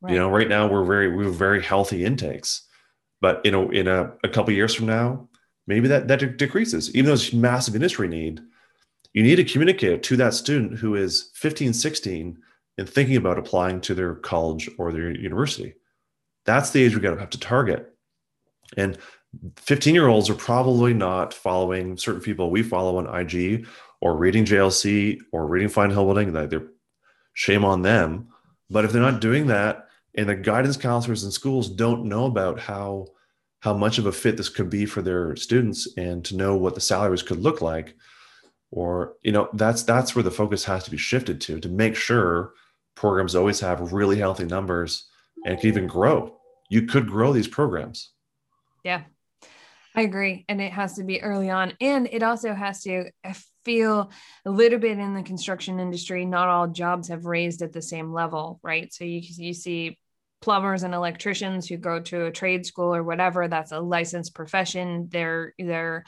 [0.02, 0.14] Right.
[0.14, 2.64] You know, right now we're very we're very healthy intakes,
[3.22, 5.30] but you know, in a, a couple years from now,
[5.68, 6.90] maybe that that decreases.
[6.96, 8.42] Even though it's massive industry need,
[9.14, 12.40] you need to communicate to that student who is 15, 16
[12.78, 15.76] and thinking about applying to their college or their university.
[16.46, 17.94] That's the age we got to have to target.
[18.78, 18.98] And
[19.58, 23.68] 15 year olds are probably not following certain people we follow on IG
[24.02, 26.50] or reading JLC or reading Fine Homebuilding.
[26.50, 26.68] They're
[27.34, 28.28] shame on them.
[28.70, 32.60] But if they're not doing that, and the guidance counselors in schools don't know about
[32.60, 33.08] how
[33.62, 36.74] how much of a fit this could be for their students and to know what
[36.74, 37.96] the salaries could look like
[38.72, 41.96] or you know that's that's where the focus has to be shifted to to make
[41.96, 42.54] sure
[42.96, 45.06] programs always have really healthy numbers
[45.46, 46.36] and can even grow.
[46.70, 48.12] You could grow these programs.
[48.84, 49.04] Yeah,
[49.96, 50.46] I agree.
[50.48, 51.74] And it has to be early on.
[51.82, 53.10] And it also has to,
[53.64, 54.12] feel
[54.46, 58.12] a little bit in the construction industry, not all jobs have raised at the same
[58.12, 58.92] level, right?
[58.92, 60.00] So you, you see
[60.42, 65.10] plumbers and electricians who go to a trade school or whatever, that's a licensed profession.
[65.12, 66.04] They're, they're,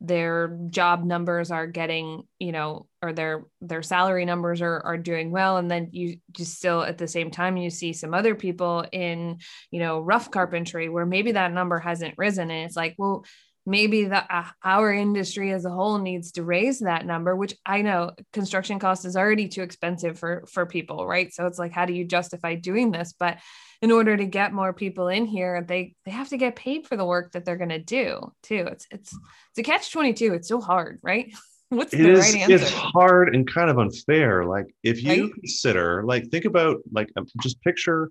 [0.00, 5.30] their job numbers are getting you know or their their salary numbers are are doing
[5.30, 5.58] well.
[5.58, 9.38] And then you just still at the same time you see some other people in
[9.70, 12.50] you know rough carpentry where maybe that number hasn't risen.
[12.50, 13.24] And it's like well
[13.66, 17.82] maybe the uh, our industry as a whole needs to raise that number which i
[17.82, 21.32] know construction cost is already too expensive for for people right?
[21.34, 23.14] So it's like how do you justify doing this?
[23.18, 23.38] But
[23.82, 26.96] in order to get more people in here they they have to get paid for
[26.96, 28.66] the work that they're going to do too.
[28.70, 29.12] It's it's
[29.50, 31.32] it's a catch 22 it's so hard right?
[31.70, 32.54] What's it the is, right answer?
[32.54, 34.44] it's hard and kind of unfair.
[34.44, 35.34] Like if you Right?
[35.34, 38.10] consider like think about like um, just picture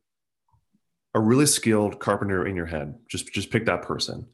[1.16, 2.96] a really skilled carpenter in your head.
[3.10, 4.28] Just just pick that person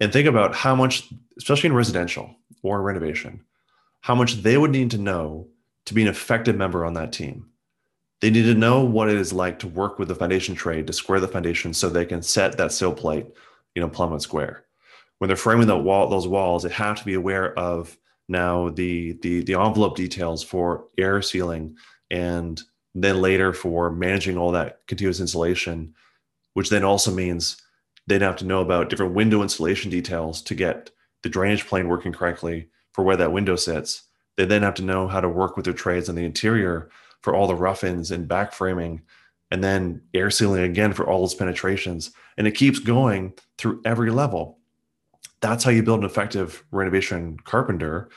[0.00, 1.08] and think about how much
[1.38, 3.44] especially in residential or in renovation
[4.00, 5.48] how much they would need to know
[5.86, 7.46] to be an effective member on that team.
[8.20, 10.92] They need to know what it is like to work with the foundation trade to
[10.92, 13.26] square the foundation so they can set that sill plate
[13.74, 14.64] you know plumb and square.
[15.18, 17.96] When they're framing the wall those walls they have to be aware of
[18.28, 21.76] now the the the envelope details for air sealing
[22.10, 22.60] and
[22.94, 25.94] then later for managing all that continuous insulation
[26.54, 27.62] which then also means
[28.10, 30.90] they'd have to know about different window installation details to get
[31.22, 34.02] the drainage plane working correctly for where that window sits.
[34.36, 36.90] They then have to know how to work with their trades on the interior
[37.22, 39.02] for all the rough-ins and back framing
[39.52, 42.10] and then air sealing again for all those penetrations.
[42.36, 44.58] And it keeps going through every level.
[45.40, 48.10] That's how you build an effective renovation carpenter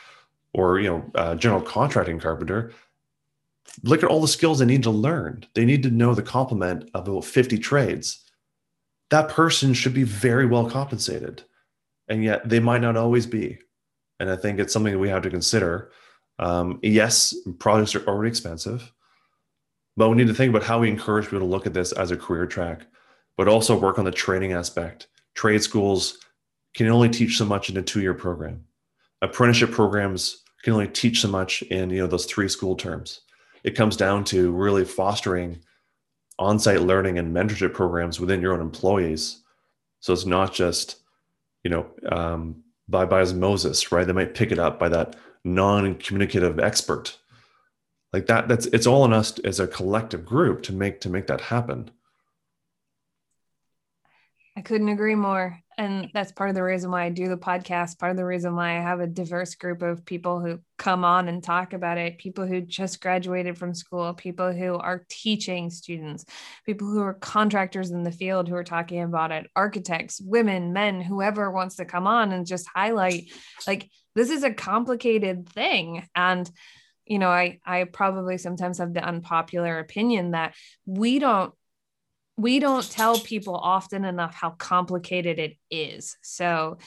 [0.53, 2.71] or you know uh, general contracting carpenter.
[3.84, 5.45] Look at all the skills they need to learn.
[5.53, 8.22] They need to know the complement of about 50 trades
[9.13, 11.43] that person should be very well compensated
[12.08, 13.58] and yet they might not always be
[14.19, 15.91] and i think it's something that we have to consider
[16.39, 18.91] um, yes products are already expensive
[19.95, 22.12] but we need to think about how we encourage people to look at this as
[22.12, 22.88] a career track
[23.38, 26.17] but also work on the training aspect trade schools
[26.73, 28.63] can only teach so much in a two-year program.
[29.21, 33.21] Apprenticeship programs can only teach so much in you know those three school terms.
[33.63, 35.60] It comes down to really fostering
[36.43, 39.41] on-site learning and mentorship programs within your own employees.
[39.99, 40.97] So it's not just
[41.63, 44.06] you know um, by by osmosis, right?
[44.06, 47.17] They might pick it up by that non-communicative expert.
[48.12, 51.27] Like that, that's it's all on us as a collective group to make to make
[51.27, 51.89] that happen.
[54.55, 55.59] I couldn't agree more.
[55.79, 58.55] And that's part of the reason why I do the podcast, part of the reason
[58.55, 62.19] why I have a diverse group of people who come on and talk about it,
[62.19, 66.25] people who just graduated from school, people who are teaching students,
[66.67, 71.01] people who are contractors in the field who are talking about it, architects, women, men,
[71.01, 73.31] whoever wants to come on and just highlight
[73.65, 76.07] like this is a complicated thing.
[76.15, 76.49] And
[77.05, 80.53] you know, I I probably sometimes have the unpopular opinion that
[80.85, 81.53] we don't
[82.37, 86.17] we don't tell people often enough how complicated it is.
[86.21, 86.77] So,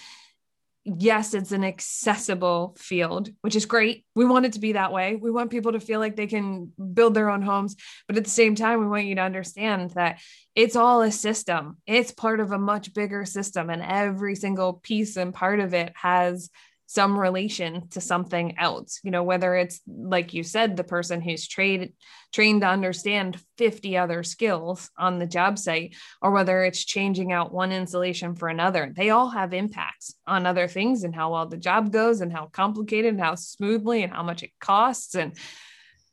[0.85, 4.05] yes, it's an accessible field, which is great.
[4.15, 5.17] We want it to be that way.
[5.17, 7.77] We want people to feel like they can build their own homes.
[8.07, 10.21] But at the same time, we want you to understand that
[10.55, 13.69] it's all a system, it's part of a much bigger system.
[13.69, 16.51] And every single piece and part of it has
[16.87, 21.47] some relation to something else you know whether it's like you said the person who's
[21.47, 21.91] trained
[22.37, 27.51] trained to understand 50 other skills on the job site or whether it's changing out
[27.51, 28.93] one insulation for another.
[28.95, 32.47] They all have impacts on other things and how well the job goes and how
[32.53, 35.15] complicated and how smoothly and how much it costs.
[35.15, 35.33] And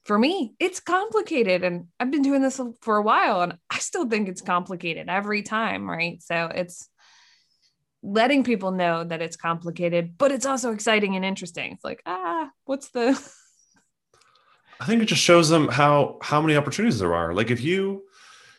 [0.05, 1.63] for me it's complicated.
[1.65, 5.43] And i've been doing this for a while and i still think it's complicated every
[5.43, 6.23] time right?
[6.23, 6.87] So it's
[8.03, 11.71] letting people know that it's complicated, but it's also exciting and interesting.
[11.71, 13.19] It's like, ah, what's the
[14.79, 17.33] I think it just shows them how how many opportunities there are.
[17.33, 18.03] Like if you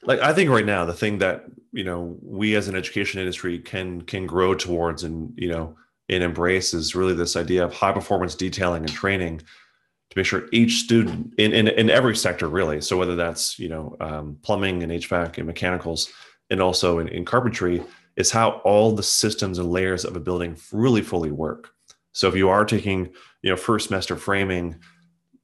[0.02, 3.59] like I think right now the thing that, you know, we as an education industry
[3.59, 5.76] can can grow towards and, you know,
[6.09, 10.48] and embrace is really this idea of high performance detailing and training to make sure
[10.52, 12.80] each student in in, in every sector really.
[12.80, 16.11] So whether that's, you know, um, plumbing and HVAC and mechanicals
[16.48, 17.83] and also in, in carpentry
[18.16, 21.70] is how all the systems and layers of a building really fully work.
[22.12, 24.77] So if you are taking, you know, first semester framing,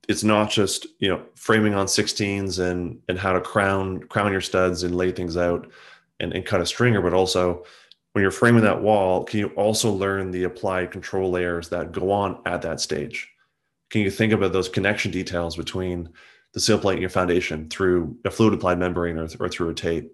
[0.09, 4.40] it's not just, you know, framing on 16s and and how to crown crown your
[4.40, 5.70] studs and lay things out
[6.20, 7.64] and, and cut a stringer, but also
[8.12, 12.11] when you're framing that wall, can you also learn the applied control layers that go
[12.11, 13.28] on at that stage?
[13.90, 16.08] Can you think about those connection details between
[16.52, 19.75] the sill plate and your foundation through a fluid applied membrane or, or through a
[19.75, 20.12] tape?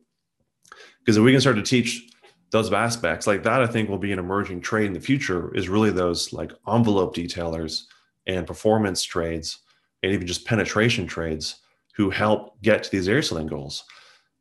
[0.99, 2.07] Because if we can start to teach
[2.51, 5.69] those aspects like that i think will be an emerging trade in the future is
[5.69, 7.85] really those like envelope detailers
[8.27, 9.59] and performance trades
[10.03, 11.57] and even just penetration trades
[11.95, 13.85] who help get to these air sealing goals.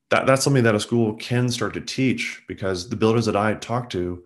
[0.10, 3.54] That, that's something that a school can start to teach because the builders that i
[3.56, 4.24] talk to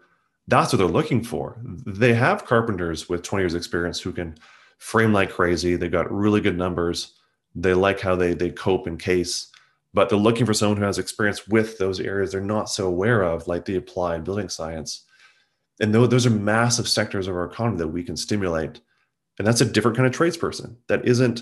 [0.48, 1.62] that's what they're looking for.
[1.86, 4.36] They have carpenters with 20 years experience who can
[4.80, 5.76] frame like crazy.
[5.76, 7.14] They've got really good numbers.
[7.54, 9.52] They like how they they cope in case
[9.94, 13.24] but they're looking for someone who has experience with those areas they're not so aware
[13.24, 15.06] of, like the applied building science.
[15.80, 18.82] And those are massive sectors of our economy that we can stimulate.
[19.38, 21.42] And that's a different kind of tradesperson that isn't,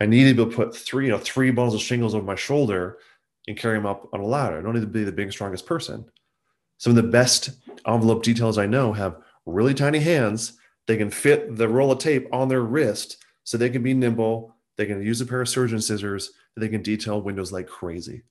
[0.00, 2.24] I need to be able to put three, you know, three bottles of shingles over
[2.24, 2.98] my shoulder
[3.46, 4.58] and carry them up on a ladder.
[4.58, 6.04] I don't need to be the biggest, strongest person.
[6.78, 7.50] Some of the best
[7.86, 10.54] envelope details I know have really tiny hands.
[10.88, 14.54] They can fit the roll of tape on their wrist so they can be nimble.
[14.82, 16.32] They can use a pair of surgeon scissors.
[16.56, 18.22] They can detail windows like crazy.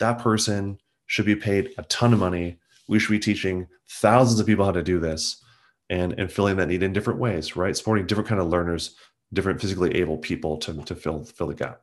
[0.00, 2.58] That person should be paid a ton of money.
[2.88, 5.40] We should be teaching thousands of people how to do this
[5.88, 7.76] and, and filling that need in different ways, right?
[7.76, 8.96] Supporting different kind of learners,
[9.32, 11.80] different physically able people to, to fill, fill the gap.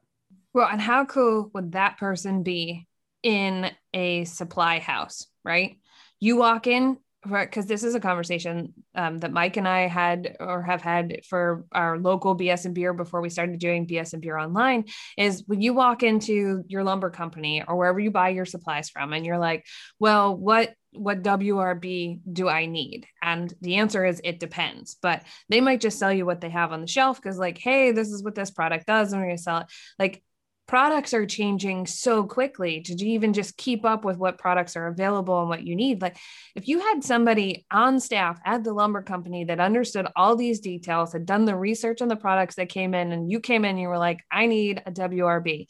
[0.54, 2.90] Well, and how cool would that person be
[3.24, 5.78] in a supply house, right?
[6.20, 10.64] You walk in, because this is a conversation um, that Mike and I had or
[10.64, 14.38] have had for our local BS and beer before we started doing BS and beer
[14.38, 14.86] online
[15.18, 19.14] is when you walk into your lumber company or wherever you buy your supplies from
[19.14, 19.66] and you're like,
[20.00, 23.06] well, what what WRB do I need?
[23.22, 24.98] And the answer is it depends.
[25.02, 27.92] But they might just sell you what they have on the shelf because like, hey,
[27.92, 29.68] this is what this product does, and we're gonna sell it.
[29.98, 30.24] Like
[30.72, 35.42] products are changing so quickly to even just keep up with what products are available
[35.42, 36.02] and what you need.
[36.02, 36.16] Like
[36.56, 41.12] if you had somebody on staff at the lumber company that understood all these details
[41.12, 43.82] had done the research on the products that came in and you came in and
[43.82, 45.68] you were like i need a wrb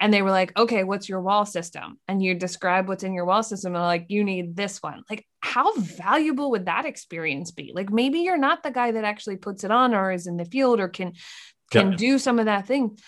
[0.00, 2.00] and they were like okay what's your wall system?
[2.08, 5.04] And you describe what's in your wall system and like you need this one.
[5.08, 7.70] Like how valuable would that experience be?
[7.72, 10.44] Like maybe you're not the guy that actually puts it on or is in the
[10.44, 11.12] field or can
[11.70, 11.96] can yeah.
[11.96, 12.98] do some of that thing.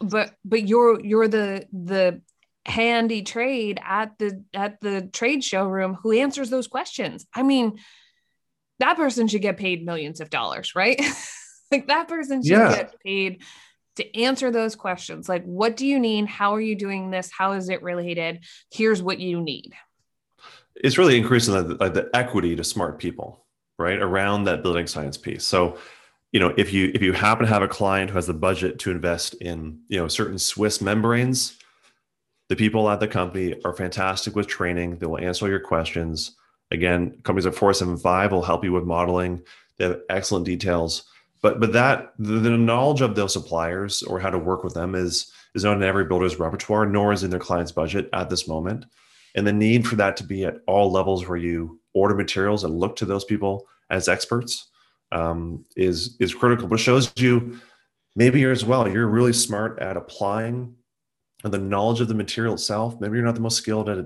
[0.00, 2.20] But but you're you're the the
[2.66, 7.26] handy trade at the at the trade showroom who answers those questions.
[7.34, 7.78] I mean
[8.80, 11.00] that person should get paid millions of dollars right?
[11.70, 12.74] Like that person should yeah.
[12.74, 13.42] get paid
[13.96, 15.28] to answer those questions.
[15.28, 16.26] Like what do you need?
[16.26, 17.30] How are you doing this?
[17.30, 18.42] How is it related?
[18.72, 19.74] Here's what you need.
[20.76, 23.44] It's really increasing the, like the equity to smart people
[23.78, 23.98] right?
[23.98, 25.44] Around that building science piece.
[25.44, 25.78] So
[26.32, 28.78] you know if you if you happen to have a client who has the budget
[28.80, 31.58] to invest in you know certain swiss membranes
[32.48, 34.96] the people at the company are fantastic with training.
[34.96, 36.34] They will answer your questions.
[36.70, 39.42] Again companies like 475 will help you with modeling.
[39.76, 41.04] They have excellent details.
[41.40, 45.30] But but that the, knowledge of those suppliers or how to work with them is
[45.54, 48.86] is not in every builder's repertoire nor is in their client's budget at this moment.
[49.34, 52.78] And the need for that to be at all levels where you order materials and
[52.78, 54.67] look to those people as experts
[55.12, 56.68] um, is is critical.
[56.68, 57.60] But shows you
[58.16, 58.88] maybe you're as well.
[58.88, 60.74] You're really smart at applying
[61.42, 63.00] the knowledge of the material itself.
[63.00, 64.04] Maybe you're not the most skilled at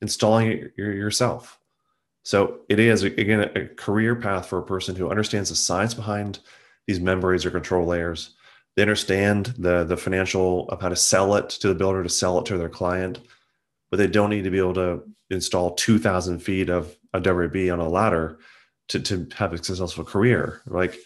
[0.00, 1.58] installing it yourself.
[2.24, 6.40] So it is again a career path for a person who understands the science behind
[6.86, 8.34] these membranes or control layers.
[8.76, 12.38] They understand the the financial of how to sell it to the builder to sell
[12.38, 13.20] it to their client,
[13.90, 17.80] but they don't need to be able to install 2,000 feet of a WRB on
[17.80, 18.38] a ladder
[18.92, 20.62] to, to have a successful career.
[20.66, 20.98] Like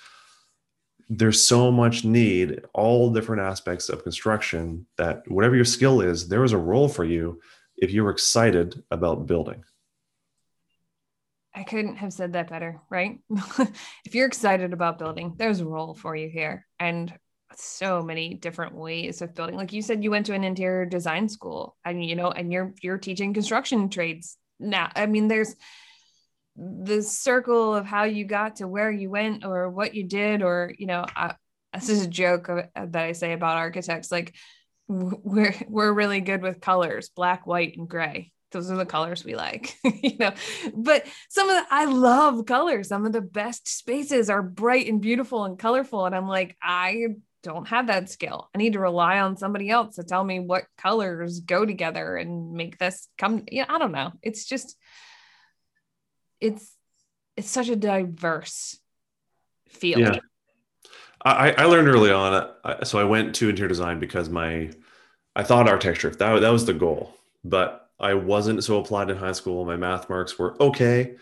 [1.09, 6.45] there's so much need all different aspects of construction that whatever your skill is there
[6.45, 7.41] is a role for you
[7.77, 9.63] if you're excited about building.
[11.55, 13.19] I couldn't have said that better right?
[14.05, 17.13] If you're excited about building there's a role for you here and
[17.55, 19.57] so many different ways of building.
[19.57, 22.75] Like you said you went to an interior design school and you know and you're
[22.83, 24.91] you're teaching construction trades now.
[24.97, 25.55] I mean there's
[26.57, 30.73] the circle of how you got to where you went or what you did or
[30.79, 31.35] you know I,
[31.75, 34.35] this is a joke uh, that i say about architects like
[34.89, 38.33] we're we're really good with colors black white and gray.
[38.53, 40.33] Those are the colors we like you know.
[40.75, 42.89] But some of the i love colors.
[42.89, 47.07] Some of the best spaces are bright and beautiful and colorful and i'm like i
[47.43, 48.49] don't have that skill.
[48.55, 52.53] I need to rely on somebody else to tell me what colors go together and
[52.53, 54.13] make this come you know, i don't know.
[54.23, 54.77] It's just
[56.41, 56.75] it's
[57.37, 58.79] it's such a diverse
[59.69, 60.01] field.
[60.01, 60.19] Yeah.
[61.25, 62.51] I, I learned early on.
[62.85, 64.71] So I went to interior design because my,
[65.35, 67.15] I thought architecture, that, that was the goal,
[67.45, 69.65] but I wasn't so applied in high school.
[69.65, 71.17] My math marks were okay.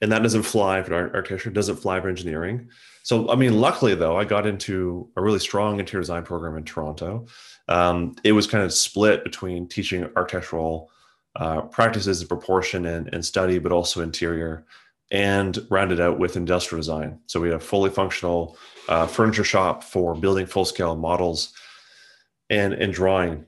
[0.00, 2.70] And that doesn't fly for architecture, doesn't fly for engineering.
[3.02, 6.64] So, I mean, luckily though, I got into a really strong interior design program in
[6.64, 7.26] Toronto.
[7.68, 10.90] Um, it was kind of split between teaching architectural
[11.36, 14.64] uh, practices of proportion and, and study, but also interior,
[15.10, 17.18] and rounded out with industrial design.
[17.26, 18.56] So we have a fully functional
[18.88, 21.52] uh, furniture shop for building full scale models
[22.50, 23.46] and, and drawing.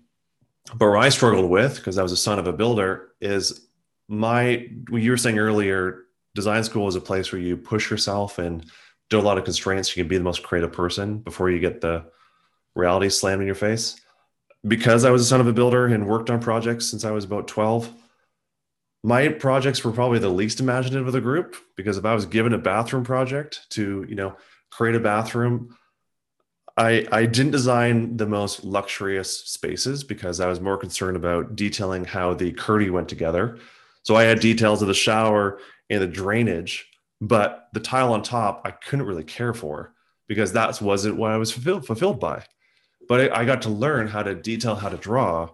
[0.75, 3.69] But what I struggled with, because I was a son of a builder, is
[4.09, 8.67] my, you were saying earlier, design school is a place where you push yourself and
[9.11, 9.97] do a lot of constraints.
[9.97, 12.05] You can be the most creative person before you get the
[12.75, 14.01] reality slammed in your face
[14.67, 17.25] because I was a son of a builder and worked on projects since I was
[17.25, 17.93] about 12,
[19.03, 22.53] my projects were probably the least imaginative of the group because if I was given
[22.53, 24.37] a bathroom project to, you know,
[24.71, 25.77] create a bathroom,
[26.77, 32.05] I I didn't design the most luxurious spaces because I was more concerned about detailing
[32.05, 33.59] how the Kerdi went together.
[34.03, 36.87] So I had details of the shower and the drainage,
[37.21, 39.95] but the tile on top I couldn't really care for
[40.29, 42.45] because that wasn't what I was fulfilled, fulfilled by.
[43.09, 45.51] But I, I got to learn how to detail, how to draw,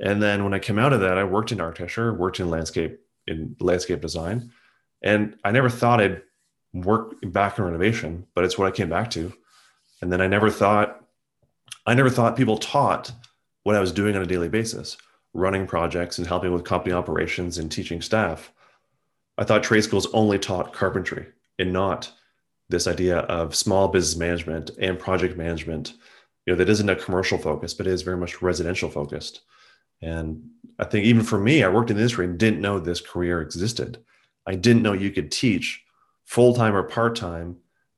[0.00, 3.00] and then when I came out of that, I worked in architecture, worked in landscape
[3.26, 4.50] in landscape design,
[5.02, 6.22] and I never thought I'd
[6.72, 9.32] work back in renovation, but it's what I came back to.
[10.00, 11.04] And then I never thought,
[11.86, 13.12] I never thought people taught
[13.64, 14.96] what I was doing on a daily basis,
[15.34, 18.52] running projects and helping with company operations and teaching staff.
[19.36, 21.26] I thought trade schools only taught carpentry
[21.58, 22.10] and not
[22.68, 25.92] this idea of small business management and project management.
[26.46, 29.40] You know, that isn't a commercial focus, but is very much residential focused.
[30.02, 33.00] And I think even for me, I worked in the industry and didn't know this
[33.00, 33.98] career existed.
[34.46, 35.84] I didn't know you could teach
[36.24, 37.56] full time or part time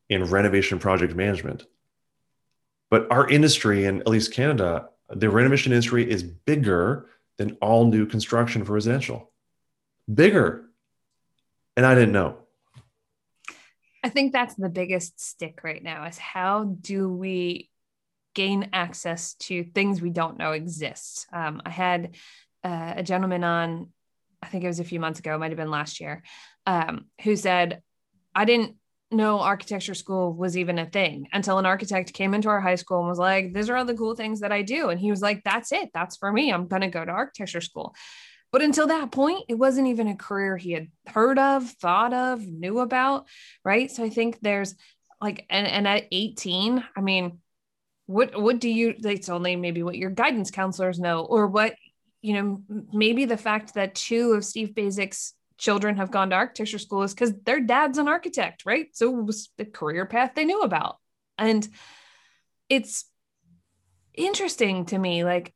[0.08, 1.64] in renovation project management.
[2.90, 8.06] But our industry, and at least Canada, the renovation industry is bigger than all new
[8.06, 9.30] construction for residential.
[10.12, 10.68] Bigger.
[11.76, 12.38] And I didn't know.
[14.04, 17.70] I think that's the biggest stick right now is how do we
[18.34, 21.26] gain access to things we don't know exist.
[21.32, 22.16] Um, I had
[22.64, 23.88] uh, a gentleman on,
[24.42, 26.22] I think it was a few months ago, might have been last year,
[26.66, 27.82] um, who said,
[28.34, 28.76] I didn't
[29.10, 33.00] know architecture school was even a thing until an architect came into our high school
[33.00, 34.88] and was like, These are all the cool things that I do.
[34.88, 35.90] And he was like, That's it.
[35.92, 36.52] That's for me.
[36.52, 37.94] I'm going to go to architecture school.
[38.50, 42.46] But until that point, it wasn't even a career he had heard of, thought of,
[42.46, 43.26] knew about.
[43.64, 43.90] Right.
[43.90, 44.74] So I think there's
[45.20, 47.38] like, and, and at 18, I mean,
[48.06, 51.74] what what do you it's only maybe what your guidance counselors know or what
[52.20, 56.78] you know maybe the fact that two of Steve Baczek's children have gone to architecture
[56.78, 58.88] school is because their dad's an architect right?
[58.92, 60.96] So it was the career path they knew about.
[61.38, 61.66] And
[62.68, 63.04] it's
[64.14, 65.54] interesting to me like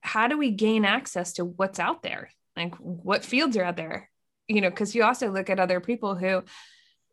[0.00, 2.30] how do we gain access to what's out there?
[2.56, 4.10] Like what fields are out there?
[4.48, 6.42] You know because you also look at other people who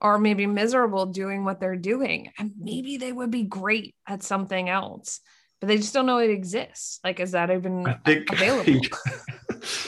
[0.01, 4.69] are maybe miserable doing what they're doing and maybe they would be great at something
[4.69, 5.21] else
[5.59, 6.99] but they just don't know it exists.
[7.03, 8.79] Like is that even I think available?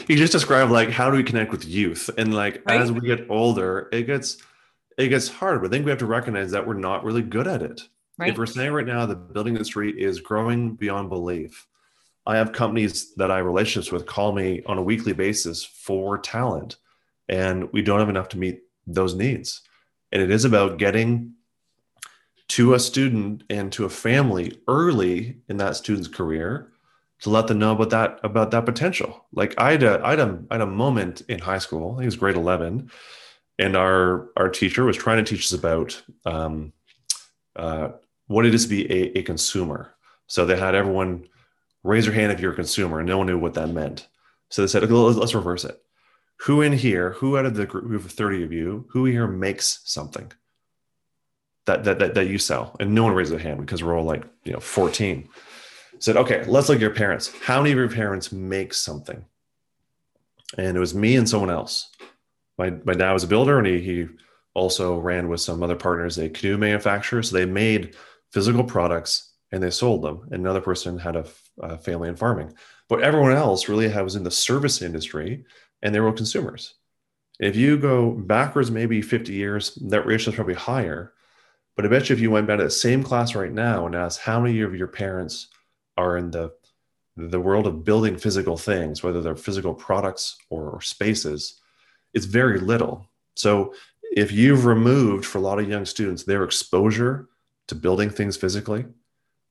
[0.08, 2.10] you just described like how do we connect with youth?
[2.18, 2.82] And like right?
[2.82, 4.38] as we get older it gets
[4.98, 7.48] it gets hard but i think we have to recognize that we're not really good
[7.48, 7.82] at it.
[8.18, 8.32] Right.
[8.32, 11.68] if we're saying right now the building industry is growing beyond belief
[12.26, 16.18] i have companies that i have relationships with call me on a weekly basis for
[16.18, 16.76] talent
[17.30, 19.62] and we don't have enough to meet those needs
[20.12, 21.34] and it is about getting
[22.50, 26.72] to a student and to a family early in that student's career
[27.22, 29.26] to let them know about that about that potential.
[29.32, 31.92] Like I had a I had a, I had a moment in high school.
[31.92, 32.90] I think it was grade eleven,
[33.58, 36.74] and our our teacher was trying to teach us about um,
[37.56, 37.90] uh,
[38.28, 39.94] what it is to be a, a consumer.
[40.28, 41.28] So they had everyone
[41.84, 44.08] raise their hand if you're a consumer, and no one knew what that meant.
[44.50, 45.80] So they said, okay, let's reverse it
[46.42, 49.82] who in here, who out of the group of 30 of you, who here makes
[49.84, 50.32] something
[51.66, 52.76] that, that, that, that you sell?
[52.80, 55.28] And no one raised a hand because we're all like, you know, 14.
[56.00, 57.34] Said, okay, let's look at your parents.
[57.44, 59.26] How many of your parents make something?
[60.58, 61.92] And it was me and someone else.
[62.58, 64.08] My, my dad was a builder and he, he
[64.54, 67.22] also ran with some other partners, a canoe manufacturer.
[67.22, 67.96] So they made
[68.32, 70.22] physical products and they sold them.
[70.32, 71.26] And another person had a,
[71.60, 72.54] a family in farming.
[72.88, 75.44] But everyone else really was in the service industry
[75.82, 76.76] and they were consumers.
[77.40, 81.14] If you go backwards maybe 50 years, that ratio is probably higher.
[81.76, 83.96] But I bet you if you went back to the same class right now and
[83.96, 85.48] asked how many of your parents
[85.98, 86.52] are in the
[87.16, 91.60] the world of building physical things, whether they're physical products or, or spaces,
[92.14, 93.10] it's very little.
[93.36, 93.74] So
[94.16, 97.28] if you've removed for a lot of young students their exposure
[97.68, 98.86] to building things physically,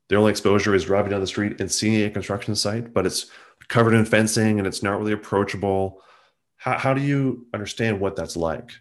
[0.09, 3.27] their only exposure is driving down the street and seeing a construction site, but it's
[3.69, 6.01] covered in fencing and it's not really approachable
[6.69, 8.73] how, how do you understand what that's like?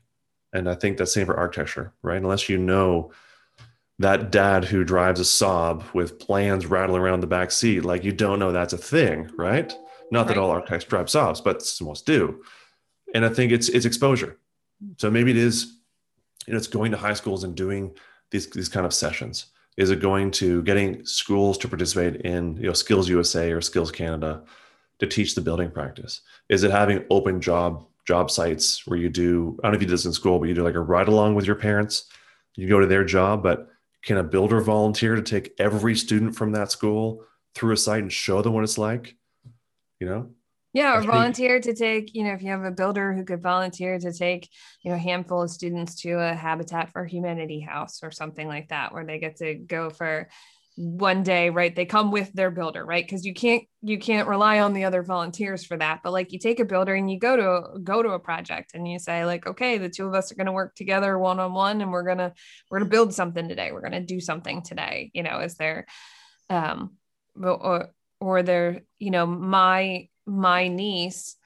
[0.53, 2.17] And I think that's same for architecture, right?
[2.17, 3.11] Unless you know
[3.99, 8.11] that dad who drives a Saab with plans rattling around the back seat, like you
[8.11, 9.73] don't know that's a thing, right?
[10.11, 12.43] Not that all architects drive Saabs, but most do.
[13.13, 14.37] And I think it's it's exposure.
[14.97, 15.77] So maybe it is,
[16.45, 17.95] you know, it's going to high schools and doing
[18.31, 19.47] these these kind of sessions.
[19.77, 23.91] Is it going to getting schools to participate in you know Skills USA or Skills
[23.91, 24.43] Canada?
[24.99, 26.21] To teach the building practice?
[26.49, 29.87] Is it having open job job sites where you do, I don't know if you
[29.87, 32.05] do this in school, but you do like a ride along with your parents.
[32.55, 33.67] You go to their job, but
[34.03, 38.11] can a builder volunteer to take every student from that school through a site and
[38.11, 39.15] show them what it's like?
[39.99, 40.29] You know?
[40.73, 43.97] Yeah, or volunteer to take, you know, if you have a builder who could volunteer
[43.97, 44.47] to take,
[44.83, 48.69] you know, a handful of students to a Habitat for Humanity house or something like
[48.69, 50.29] that, where they get to go for
[50.77, 53.03] one day right they come with their builder right?
[53.03, 56.01] Because you can't you can't rely on the other volunteers for that.
[56.03, 58.87] But like you take a builder and you go to go to a project and
[58.87, 61.53] you say like okay the two of us are going to work together one on
[61.53, 62.31] one and we're going to
[62.69, 63.71] we're going to build something today.
[63.71, 65.87] We're going to do something today you know is there
[66.49, 66.95] um
[67.41, 71.37] or or there you know my my niece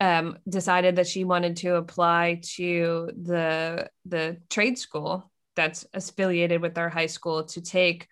[0.00, 6.76] um decided that she wanted to apply to the the trade school that's affiliated with
[6.78, 8.06] our high school to take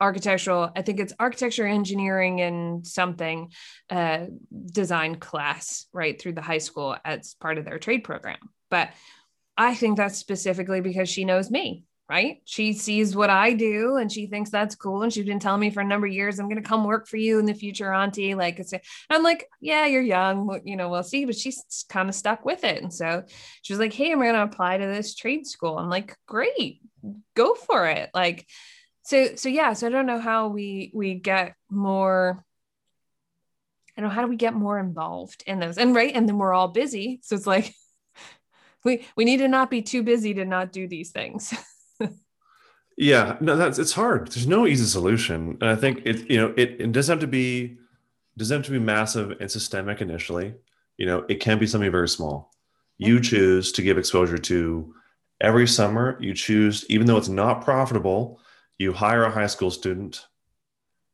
[0.00, 3.50] architectural i think it's architecture engineering and something
[3.90, 4.26] uh,
[4.72, 8.38] design class right through the high school as part of their trade program.
[8.70, 8.90] But
[9.56, 12.42] i think that's specifically because she knows me right?
[12.44, 15.70] She sees what i do and she thinks that's cool and she's been telling me
[15.70, 17.94] for a number of years i'm going to come work for you in the future
[17.94, 18.74] auntie like it's
[19.10, 22.64] i'm like yeah you're young you know we'll see but she's kind of stuck with
[22.64, 22.82] it.
[22.82, 23.22] And so
[23.62, 25.78] she was like hey i'm going to apply to this trade school.
[25.78, 26.80] I'm like great
[27.34, 28.10] go for it.
[28.14, 28.46] Like
[29.02, 32.44] so so yeah so i don't know how we we get more
[34.00, 35.76] I don't know how do we get more involved in those?
[35.76, 37.20] And right and then we're all busy.
[37.22, 37.74] So it's like
[38.84, 41.54] we we need to not be too busy to not do these things.
[42.96, 44.30] Yeah no that's it's hard.
[44.30, 45.56] There's no easy solution.
[45.62, 47.78] And i think it you know it, it doesn't have to be
[48.36, 50.54] doesn't have to be massive and systemic initially.
[50.98, 52.52] You know it can be something very small.
[52.98, 53.22] You mm-hmm.
[53.22, 54.94] choose to give exposure to
[55.40, 58.38] every summer you choose even though it's not profitable
[58.80, 60.26] you hire a high school student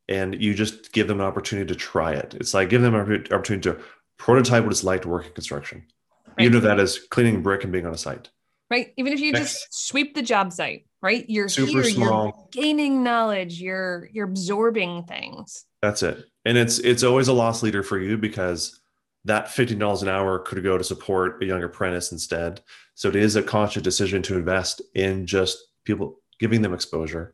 [0.07, 2.33] and you just give them an opportunity to try it.
[2.39, 3.79] It's like give them an opportunity to
[4.17, 5.83] prototype what it's like to work in construction,
[6.25, 6.45] right.
[6.45, 8.29] even if that is cleaning brick and being on a site.
[8.71, 8.93] Right.
[8.95, 9.53] Even if you Next.
[9.53, 11.29] just sweep the job site, right?
[11.29, 12.23] You're Super here, small.
[12.23, 15.65] you're gaining knowledge, you're you're absorbing things.
[15.81, 16.25] That's it.
[16.45, 18.79] And it's it's always a loss leader for you because
[19.25, 22.61] that $15 an hour could go to support a young apprentice instead.
[22.95, 27.33] So it is a conscious decision to invest in just people giving them exposure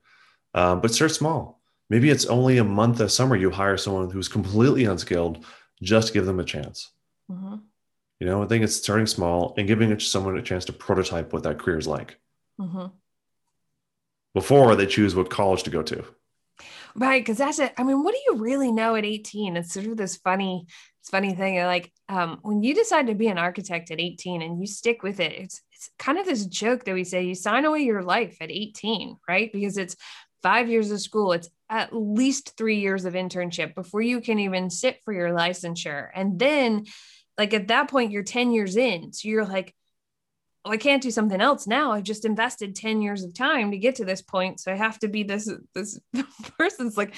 [0.54, 1.62] um, but start small.
[1.90, 5.46] Maybe it's only a month of summer you hire someone who's completely unskilled,
[5.82, 6.92] just give them a chance.
[7.30, 7.56] Mm-hmm.
[8.20, 11.44] You know, I think it's starting small and giving someone a chance to prototype what
[11.44, 12.18] that career is like
[12.60, 12.88] mm-hmm.
[14.34, 16.06] before they choose what college to go to.
[16.96, 17.74] Right, because that's it.
[17.78, 19.58] I mean, what do you really know at 18?
[19.58, 20.68] It's sort of this funny,
[21.02, 21.58] it's funny thing.
[21.64, 25.20] Like um, when you decide to be an architect at 18 and you stick with
[25.20, 28.38] it, it's it's kind of this joke that we say you sign away your life
[28.40, 29.52] at 18, right?
[29.52, 29.96] Because it's
[30.44, 34.70] five years of school, it's at least three years of internship before you can even
[34.70, 36.10] sit for your licensure.
[36.14, 36.86] And then,
[37.38, 39.14] like, at that point, you're 10 years in.
[39.14, 39.74] So you're like,
[40.66, 41.92] oh, I can't do something else now.
[41.92, 44.60] I've just invested 10 years of time to get to this point.
[44.60, 46.00] So I have to be this this
[46.58, 47.16] person's like,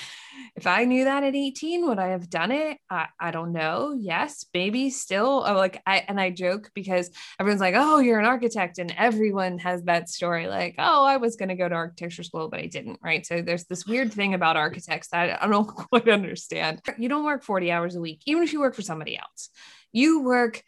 [0.56, 2.78] if I knew that at 18, would I have done it?
[2.90, 3.96] I, I don't know.
[3.98, 5.44] Yes, maybe still.
[5.46, 9.60] Oh, like I and I joke because everyone's like, oh, you're an architect, and everyone
[9.60, 13.00] has that story, like, oh, I was gonna go to architecture school, but I didn't.
[13.04, 13.26] Right.
[13.26, 16.82] So there's this weird thing about architects that I don't quite understand.
[16.98, 19.50] You don't work 40 hours a week, even if you work for somebody else.
[19.92, 20.64] You work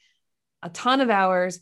[0.64, 1.60] a ton of hours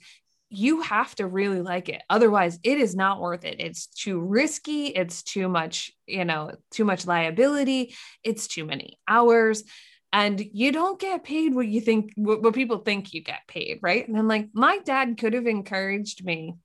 [0.58, 2.01] you have to really like it.
[2.10, 3.58] Otherwise it is not worth it.
[3.60, 4.88] It's too risky.
[4.88, 7.95] It's too much you know too much liability.
[8.24, 9.64] It's too many hours.
[10.14, 13.80] And you don't get paid what you think what, what people think you get paid
[13.82, 14.08] right?
[14.08, 16.56] And i'm like my dad could have encouraged me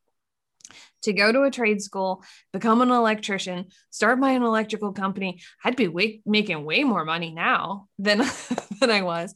[1.03, 2.23] to go to a trade school,
[2.53, 7.33] become an electrician, start my own electrical company, I'd be way, making way more money
[7.33, 8.19] now than
[8.81, 9.35] than I was.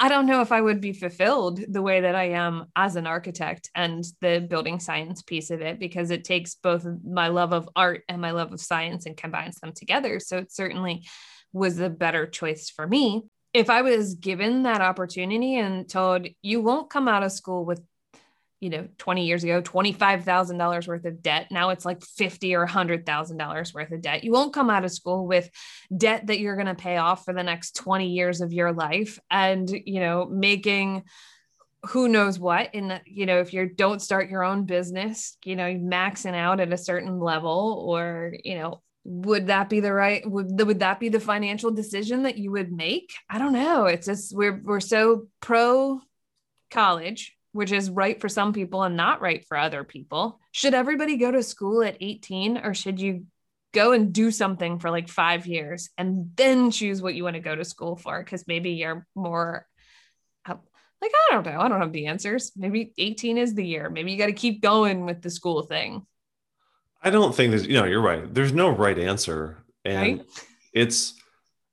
[0.00, 3.06] I don't know if I would be fulfilled the way that I am as an
[3.06, 7.68] architect and the building science piece of it because it takes both my love of
[7.76, 10.18] art and my love of science and combines them together.
[10.18, 11.06] So it certainly
[11.52, 13.22] was a better choice for me.
[13.52, 17.80] If I was given that opportunity and told you won't come out of school with
[18.64, 21.48] you know 20 years ago $25,000 worth of debt.
[21.50, 24.24] Now it's like 50 or $100,000 worth of debt.
[24.24, 25.50] You won't come out of school with
[25.94, 29.18] debt that you're going to pay off for the next 20 years of your life
[29.30, 31.02] and you know making
[31.88, 32.70] who knows what.
[32.72, 36.72] And you know if you don't start your own business you know maxing out at
[36.72, 41.10] a certain level or you know would that be the right would, would that be
[41.10, 43.12] the financial decision that you would make?
[43.28, 43.84] I don't know.
[43.84, 46.00] It's just we're we're so pro
[46.70, 50.40] college which is right for some people and not right for other people.
[50.50, 53.26] Should everybody go to school at 18 or should you
[53.72, 57.40] go and do something for like five years and then choose what you want to
[57.40, 58.18] go to school for?
[58.18, 59.66] Because maybe you're more
[60.48, 61.60] like, I don't know.
[61.60, 62.50] I don't have the answers.
[62.56, 63.90] Maybe 18 is the year.
[63.90, 66.06] Maybe you got to keep going with the school thing.
[67.02, 68.32] I don't think there's, you know, you're right.
[68.32, 69.62] There's no right answer.
[69.84, 70.26] And right?
[70.72, 71.14] it's,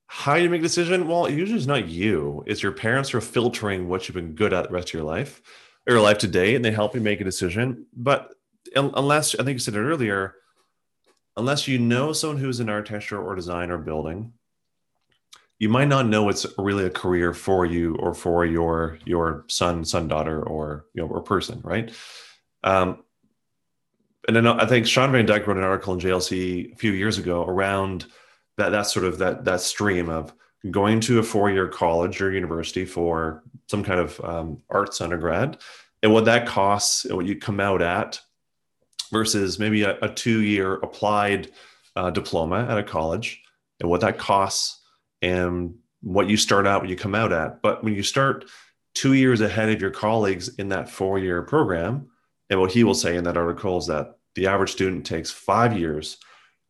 [0.06, 1.08] how you make a decision?
[1.08, 2.44] Well, usually it's not you.
[2.46, 5.04] It's your parents who are filtering what you've been good at the rest of your
[5.04, 5.42] life
[5.88, 7.86] your life today, and they help you make a decision.
[7.96, 8.34] But
[8.76, 10.36] unless I think you said it earlier,
[11.38, 14.34] unless you know someone who's in architecture or design or building,
[15.60, 19.86] you might not know it's really a career for you or for your your son,
[19.86, 21.92] son, daughter, or you know, or person, right?
[22.64, 23.04] Um,
[24.28, 27.18] and then I think Shawn Van Dyke wrote an article in JLC a few years
[27.18, 28.06] ago around
[28.58, 30.34] that that sort of that that stream of
[30.70, 35.58] going to a four-year college or university for some kind of um, arts undergrad
[36.04, 38.20] and what that costs and what you come out at
[39.12, 41.52] versus maybe a, a two-year applied
[41.96, 43.42] uh, diploma at a college
[43.80, 44.82] and what that costs
[45.22, 47.62] and what you start out when you come out at.
[47.62, 48.46] But when you start
[48.94, 52.08] two years ahead of your colleagues in that four-year program
[52.50, 55.78] and what he will say in that article is that the average student takes five
[55.78, 56.18] years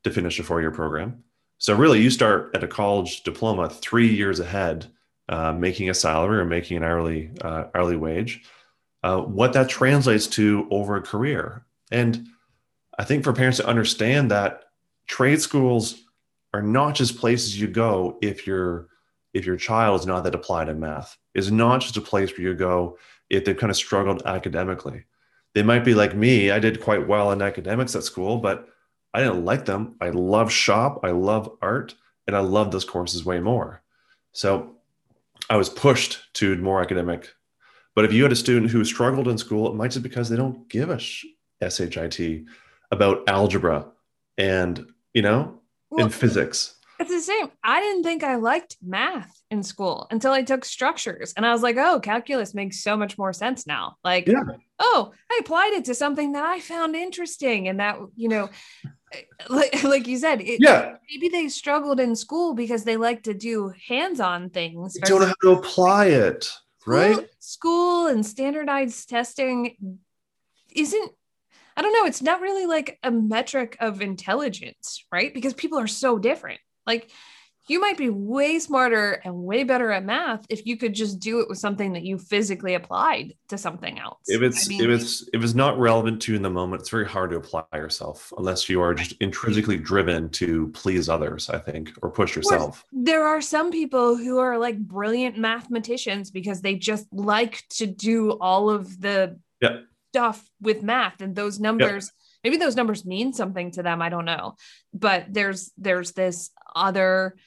[0.04, 1.24] to finish a four-year program
[1.62, 4.88] so really, you start at a college diploma three years ahead,
[5.30, 8.41] uh, making a salary or making an hourly uh, hourly wage.
[9.03, 12.26] Uh, what that translates to over a career, and
[12.97, 14.64] I think for parents to understand that
[15.05, 16.01] trade schools
[16.51, 18.88] are not just places you go if your
[19.36, 21.16] if your child is not that applied in math.
[21.36, 22.97] Is not just a place where you go
[23.30, 25.05] if they've kind of struggled academically.
[25.53, 26.49] They might be like me.
[26.49, 28.68] I did quite well in academics at school, but
[29.14, 29.95] I didn't like them.
[29.99, 31.95] I love shop, I love art,
[32.28, 33.82] and I love those courses way more.
[34.32, 34.78] So
[35.49, 37.30] I was pushed to more academic.
[37.93, 40.38] But if you had a student who struggled in school, it might just because they
[40.38, 41.26] don't give a sh-
[41.62, 42.45] shit
[42.91, 43.88] about algebra
[44.38, 45.59] and you know
[45.89, 46.76] well, in physics.
[46.99, 47.49] It's the same.
[47.64, 51.64] I didn't think I liked math in school until I took structures, and I was
[51.64, 54.43] like, "Oh, calculus makes so much more sense now." Like, yeah.
[54.80, 58.49] oh, I applied it to something that I found interesting, and that you know,
[59.49, 63.34] like, like you said, it, yeah, maybe they struggled in school because they like to
[63.34, 64.93] do hands-on things.
[64.93, 66.51] They don't know how to apply it,
[66.86, 67.16] right?
[67.16, 69.99] School, school and standardized testing
[70.76, 71.12] isn't.
[71.76, 72.05] I don't know.
[72.05, 75.34] It's not really like a metric of intelligence, right?
[75.34, 76.59] Because people are so different.
[76.86, 77.09] Like
[77.72, 81.39] you might be way smarter and way better at math if you could just do
[81.39, 84.19] it with something that you physically applied to something else.
[84.28, 86.82] If it's I mean, if it's if it's not relevant to you in the moment,
[86.82, 91.49] it's very hard to apply yourself unless you are just intrinsically driven to please others,
[91.49, 92.84] I think, or push yourself.
[92.91, 98.32] There are some people who are like brilliant mathematicians because they just like to do
[98.32, 99.78] all of the yeah.
[100.11, 102.11] stuff with math and those numbers.
[102.43, 104.01] Maybe those numbers mean something to them.
[104.01, 104.55] I don't know.
[104.93, 107.38] But there's there's this other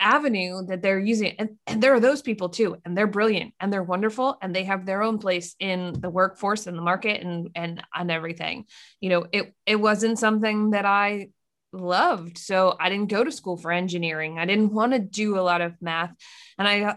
[0.00, 3.72] avenue that they're using and, and there are those people too and they're brilliant and
[3.72, 7.50] they're wonderful and they have their own place in the workforce and the market and
[7.54, 8.64] and and everything.
[9.00, 11.28] You know it it wasn't something that i
[11.72, 14.38] loved so i didn't go to school for engineering.
[14.38, 16.12] I didn't want to do a lot of math
[16.58, 16.96] and i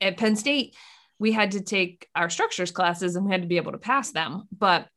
[0.00, 0.74] at penn state
[1.18, 4.12] we had to take our structures classes and we had to be able to pass
[4.12, 4.88] them but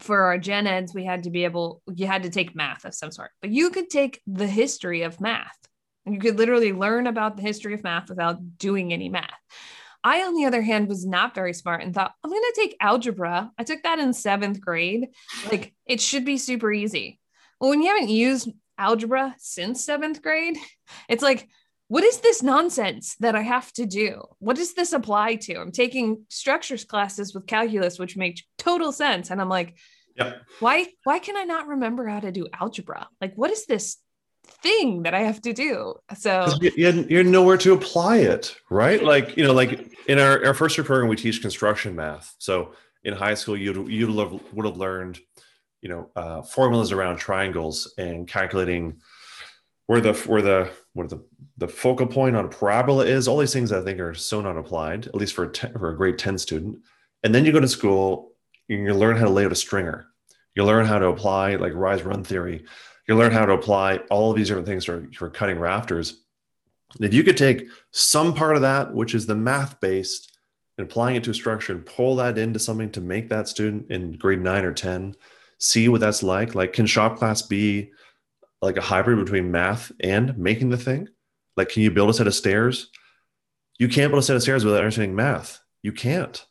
[0.00, 2.94] for our gen eds we had to be able you had to take math of
[2.94, 5.56] some sort but you could take the history of math
[6.06, 9.30] you could literally learn about the history of math without doing any math.
[10.04, 12.76] I, on the other hand, was not very smart and thought, I'm going to take
[12.80, 13.50] algebra.
[13.58, 15.08] I took that in seventh grade.
[15.50, 17.18] Like, it should be super easy.
[17.60, 20.56] Well, when you haven't used algebra since seventh grade,
[21.08, 21.48] it's like,
[21.88, 24.22] what is this nonsense that I have to do?
[24.38, 25.56] What does this apply to?
[25.56, 29.30] I'm taking structures classes with calculus, which makes total sense.
[29.30, 29.76] And I'm like,
[30.16, 30.42] yep.
[30.60, 33.08] why, why can I not remember how to do algebra?
[33.20, 33.96] Like, what is this
[34.46, 35.94] thing that I have to do.
[36.16, 39.02] So you're nowhere to apply it, right?
[39.02, 42.34] Like, you know, like in our, our first year program, we teach construction math.
[42.38, 42.72] So
[43.04, 44.12] in high school, you'd, you
[44.52, 45.20] would have learned,
[45.82, 49.00] you know, uh, formulas around triangles and calculating
[49.86, 51.24] where the where the where the
[51.58, 53.28] the focal point on a parabola is.
[53.28, 55.90] All these things I think are so not applied, at least for a ten, for
[55.90, 56.78] a grade ten student.
[57.22, 58.32] And then you go to school,
[58.68, 60.08] and you learn how to lay out a stringer.
[60.56, 62.64] You learn how to apply like rise run theory
[63.06, 66.22] you learn how to apply all of these different things for, for cutting rafters.
[67.00, 70.32] If you could take some part of that, which is the math based,
[70.78, 73.90] and applying it to a structure and pull that into something to make that student
[73.90, 75.14] in grade nine or 10
[75.58, 76.54] see what that's like.
[76.54, 77.92] Like, can shop class be
[78.60, 81.08] like a hybrid between math and making the thing?
[81.56, 82.90] Like, can you build a set of stairs?
[83.78, 85.60] You can't build a set of stairs without understanding math.
[85.82, 86.44] You can't.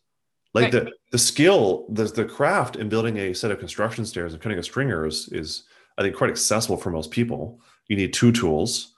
[0.53, 0.85] Like right.
[0.85, 4.57] the the skill, the the craft in building a set of construction stairs and cutting
[4.57, 5.65] a stringer is is
[5.97, 7.59] I think quite accessible for most people.
[7.87, 8.93] You need two tools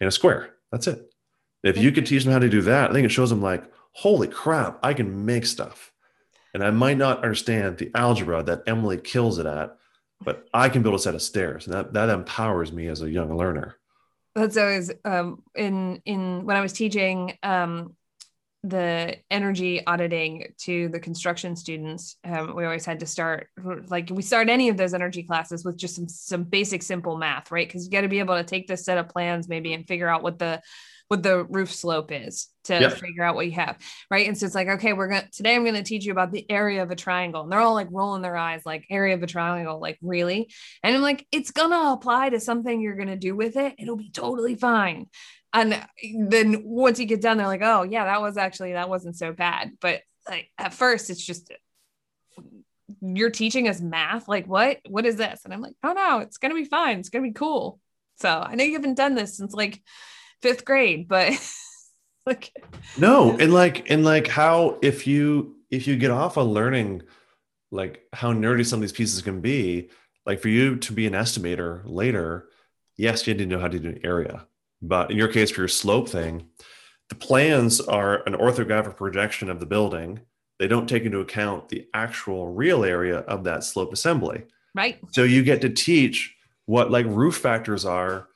[0.00, 0.54] and a square.
[0.72, 1.14] That's it.
[1.62, 3.64] If you could teach them how to do that, I think it shows them like,
[3.92, 5.92] holy crap, I can make stuff.
[6.52, 9.76] And I might not understand the algebra that Emily kills it at,
[10.20, 11.66] but I can build a set of stairs.
[11.66, 13.76] And that, that empowers me as a young learner.
[14.34, 17.94] that's always um, in in when I was teaching um,
[18.64, 22.16] the energy auditing to the construction students.
[22.24, 23.48] Um, we always had to start
[23.88, 27.50] like we start any of those energy classes with just some some basic simple math,
[27.50, 27.68] right?
[27.68, 30.08] Because you got to be able to take this set of plans maybe and figure
[30.08, 30.62] out what the
[31.08, 32.92] what the roof slope is to yep.
[32.94, 33.76] figure out what you have
[34.10, 36.50] right and so it's like okay we're gonna today i'm gonna teach you about the
[36.50, 39.26] area of a triangle and they're all like rolling their eyes like area of a
[39.26, 40.50] triangle like really
[40.82, 44.10] and i'm like it's gonna apply to something you're gonna do with it it'll be
[44.10, 45.06] totally fine
[45.54, 45.82] and
[46.28, 49.32] then once you get done they're like oh yeah that was actually that wasn't so
[49.32, 49.72] bad.
[49.80, 51.50] But like at first it's just
[53.00, 54.28] you're teaching us math?
[54.28, 55.42] Like what what is this?
[55.44, 56.98] And i'm like oh no it's gonna be fine.
[56.98, 57.80] It's gonna be cool.
[58.16, 59.82] So i know you haven't done this since like
[60.42, 61.32] fifth grade, but
[62.26, 62.52] like
[62.98, 67.02] no, and like and like how if you if you get off on learning
[67.70, 69.90] like how nerdy some of these pieces can be,
[70.26, 72.48] like for you to be an estimator later,
[72.96, 74.46] yes, you need to know how to do an area.
[74.82, 76.48] But in your case, for your slope thing,
[77.08, 80.20] the plans are an orthographic projection of the building.
[80.58, 84.44] They don't take into account the actual real area of that slope assembly.
[84.74, 84.98] Right.
[85.12, 86.34] So you get to teach
[86.66, 88.28] what like roof factors are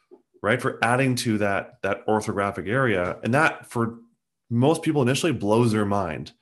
[0.42, 3.98] right for adding to that that orthographic area and that for
[4.50, 6.32] most people initially blows their mind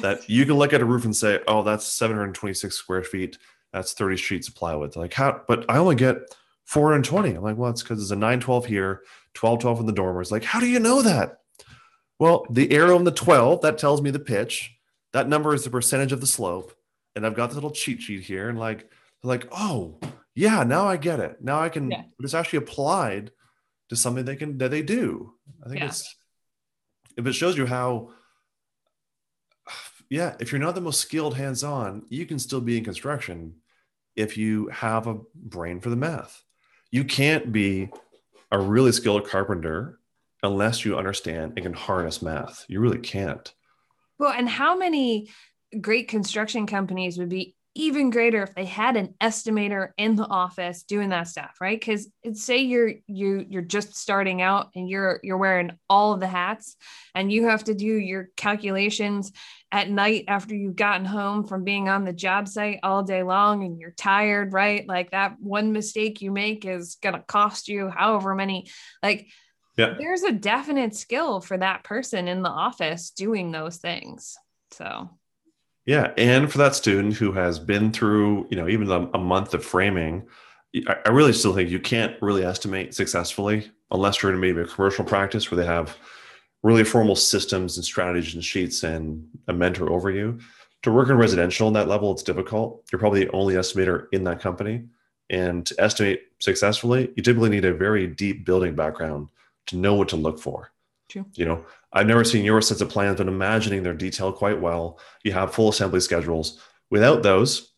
[0.00, 3.38] that you can look at a roof and say oh that's 726 square feet
[3.72, 6.16] that's 30 sheets of plywood like how but i only get
[6.64, 9.02] 420 i'm like well it's because it's a 912 here
[9.38, 11.38] 1212 in the dormers like how do you know that
[12.18, 14.74] well the arrow in the 12 that tells me the pitch
[15.12, 16.72] that number is the percentage of the slope
[17.16, 18.90] and i've got this little cheat sheet here and like
[19.22, 19.98] like oh
[20.34, 22.02] yeah now i get it now i can yeah.
[22.20, 23.30] it's actually applied
[23.92, 25.34] to something they can that they do.
[25.62, 25.88] I think yeah.
[25.88, 26.16] it's
[27.18, 28.08] if it shows you how
[30.08, 33.56] yeah, if you're not the most skilled hands-on, you can still be in construction
[34.16, 36.42] if you have a brain for the math.
[36.90, 37.90] You can't be
[38.52, 39.98] a really skilled carpenter
[40.42, 42.64] unless you understand and can harness math.
[42.68, 43.52] You really can't.
[44.18, 45.30] Well, and how many
[45.80, 50.82] great construction companies would be even greater if they had an estimator in the office
[50.82, 51.80] doing that stuff right?
[51.80, 56.20] Because it's say you're you you're just starting out and you're you're wearing all of
[56.20, 56.76] the hats
[57.14, 59.32] and you have to do your calculations
[59.70, 63.64] at night after you've gotten home from being on the job site all day long
[63.64, 64.86] and you're tired right?
[64.86, 68.70] Like that one mistake you make is going to cost you however many
[69.02, 69.28] like
[69.78, 69.94] yeah.
[69.98, 74.36] there's a definite skill for that person in the office doing those things
[74.72, 75.08] so
[75.84, 79.52] yeah, and for that student who has been through, you know, even a, a month
[79.54, 80.26] of framing,
[80.86, 84.66] I, I, really still think you can't really estimate successfully unless you're in maybe a
[84.66, 85.96] commercial practice where they have
[86.62, 90.38] really formal systems and strategies and sheets and a mentor over you.
[90.84, 92.84] To work in residential on that level, it's difficult.
[92.90, 94.84] You're probably the only estimator in that company.
[95.30, 99.28] And to estimate successfully, you typically need a very deep building background
[99.66, 100.72] to know what to look for.
[101.12, 101.26] True.
[101.34, 104.98] You know, I've never seen your sets of plans, but imagining their detail quite well.
[105.24, 106.58] You have full assembly schedules.
[106.88, 107.74] Without those,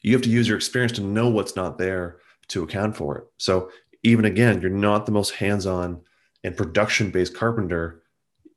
[0.00, 3.24] you have to use your experience to know what's not there to account for it.
[3.36, 3.70] So
[4.04, 6.00] even again, you're not the most hands-on
[6.44, 8.02] and production-based carpenter.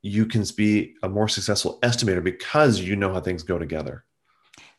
[0.00, 4.04] You can be a more successful estimator because you know how things go together.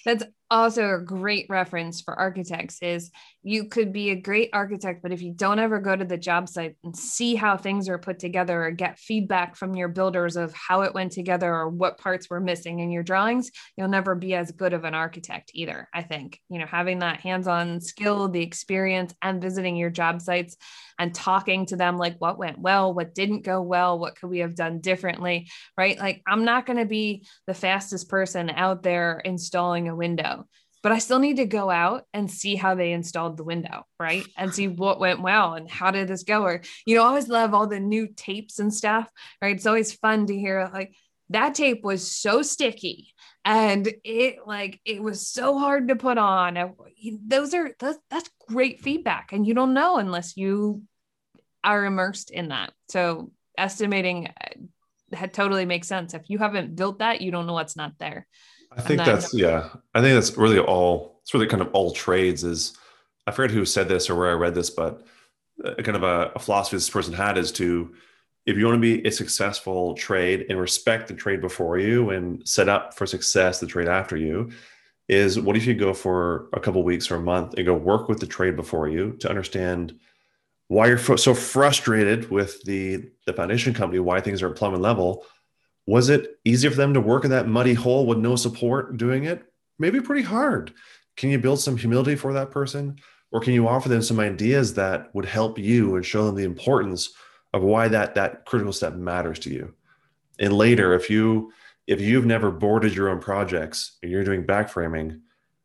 [0.03, 3.09] That's also a great reference for architects is
[3.41, 6.47] you could be a great architect but if you don't ever go to the job
[6.49, 10.53] site and see how things are put together or get feedback from your builders of
[10.53, 14.35] how it went together or what parts were missing in your drawings you'll never be
[14.35, 16.39] as good of an architect either i think.
[16.49, 20.57] You know having that hands-on skill the experience and visiting your job sites
[20.99, 24.39] and talking to them like what went well what didn't go well what could we
[24.39, 25.97] have done differently right?
[25.97, 30.40] Like i'm not going to be the fastest person out there installing a window
[30.83, 34.25] but I still need to go out and see how they installed the window, right?
[34.37, 36.43] And see what went well and how did this go?
[36.43, 39.09] Or, you know, I always love all the new tapes and stuff,
[39.41, 39.55] right?
[39.55, 40.95] It's always fun to hear like
[41.29, 43.13] that tape was so sticky
[43.43, 46.75] and it like it was so hard to put on.
[47.25, 50.83] Those are that's, great feedback, and you don't know unless you
[51.63, 52.73] are immersed in that.
[52.89, 54.27] So estimating
[55.11, 56.13] that uh, totally makes sense.
[56.13, 58.27] If you haven't built that, you don't know what's not there.
[58.71, 59.69] I think that's yeah.
[59.93, 61.19] I think that's really all.
[61.21, 62.43] It's really kind of all trades.
[62.43, 62.77] Is
[63.27, 65.05] I forget who said this or where I read this, but
[65.63, 67.93] uh, kind of a, a philosophy this person had is to
[68.45, 72.47] if you want to be a successful trade and respect the trade before you and
[72.47, 74.49] set up for success the trade after you
[75.07, 78.09] is what if you go for a couple weeks or a month and go work
[78.09, 79.99] with the trade before you to understand
[80.69, 85.25] why you're so frustrated with the the foundation company why things are at plumbing level
[85.87, 89.23] was it easier for them to work in that muddy hole with no support doing
[89.25, 89.43] it?
[89.79, 90.73] Maybe pretty hard.
[91.17, 92.97] Can you build some humility for that person?
[93.31, 96.43] or can you offer them some ideas that would help you and show them the
[96.43, 97.13] importance
[97.53, 99.73] of why that that critical step matters to you
[100.39, 101.51] and later if you
[101.87, 105.19] if you've never boarded your own projects and you're doing back framing,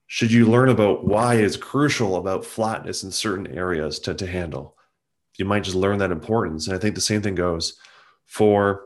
[0.07, 4.77] should you learn about why it's crucial about flatness in certain areas to, to handle
[5.39, 7.79] you might just learn that importance and i think the same thing goes
[8.25, 8.86] for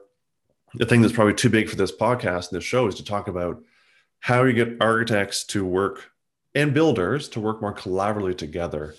[0.74, 3.28] the thing that's probably too big for this podcast and this show is to talk
[3.28, 3.62] about
[4.20, 6.10] how you get architects to work
[6.54, 8.94] and builders to work more collaboratively together.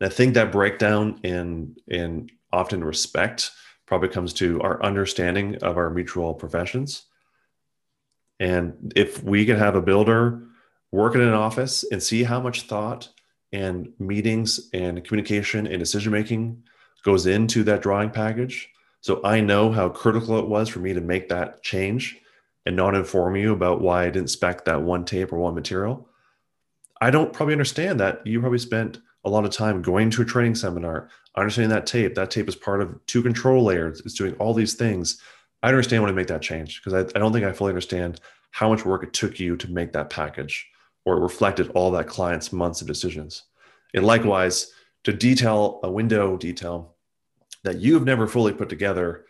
[0.00, 3.50] And I think that breakdown in in often respect
[3.86, 7.04] probably comes to our understanding of our mutual professions.
[8.38, 10.42] And if we can have a builder
[10.92, 13.08] work in an office and see how much thought
[13.52, 16.62] and meetings and communication and decision making
[17.04, 18.68] goes into that drawing package.
[19.06, 22.20] So I know how critical it was for me to make that change
[22.66, 26.08] and not inform you about why I didn't spec that one tape or one material.
[27.00, 30.24] I don't probably understand that you probably spent a lot of time going to a
[30.24, 32.16] training seminar, understanding that tape.
[32.16, 34.00] That tape is part of two control layers.
[34.00, 35.20] It's doing all these things.
[35.62, 38.18] I understand when I make that change because I, I don't think I fully understand
[38.50, 40.66] how much work it took you to make that package
[41.04, 43.44] or it reflected all that client's months of decisions.
[43.94, 44.72] And likewise,
[45.04, 46.95] to detail a window detail
[47.66, 49.26] that you've never fully put together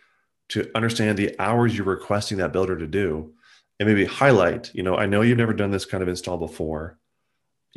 [0.49, 3.33] to understand the hours you're requesting that builder to do
[3.79, 6.97] and maybe highlight, you know, I know you've never done this kind of install before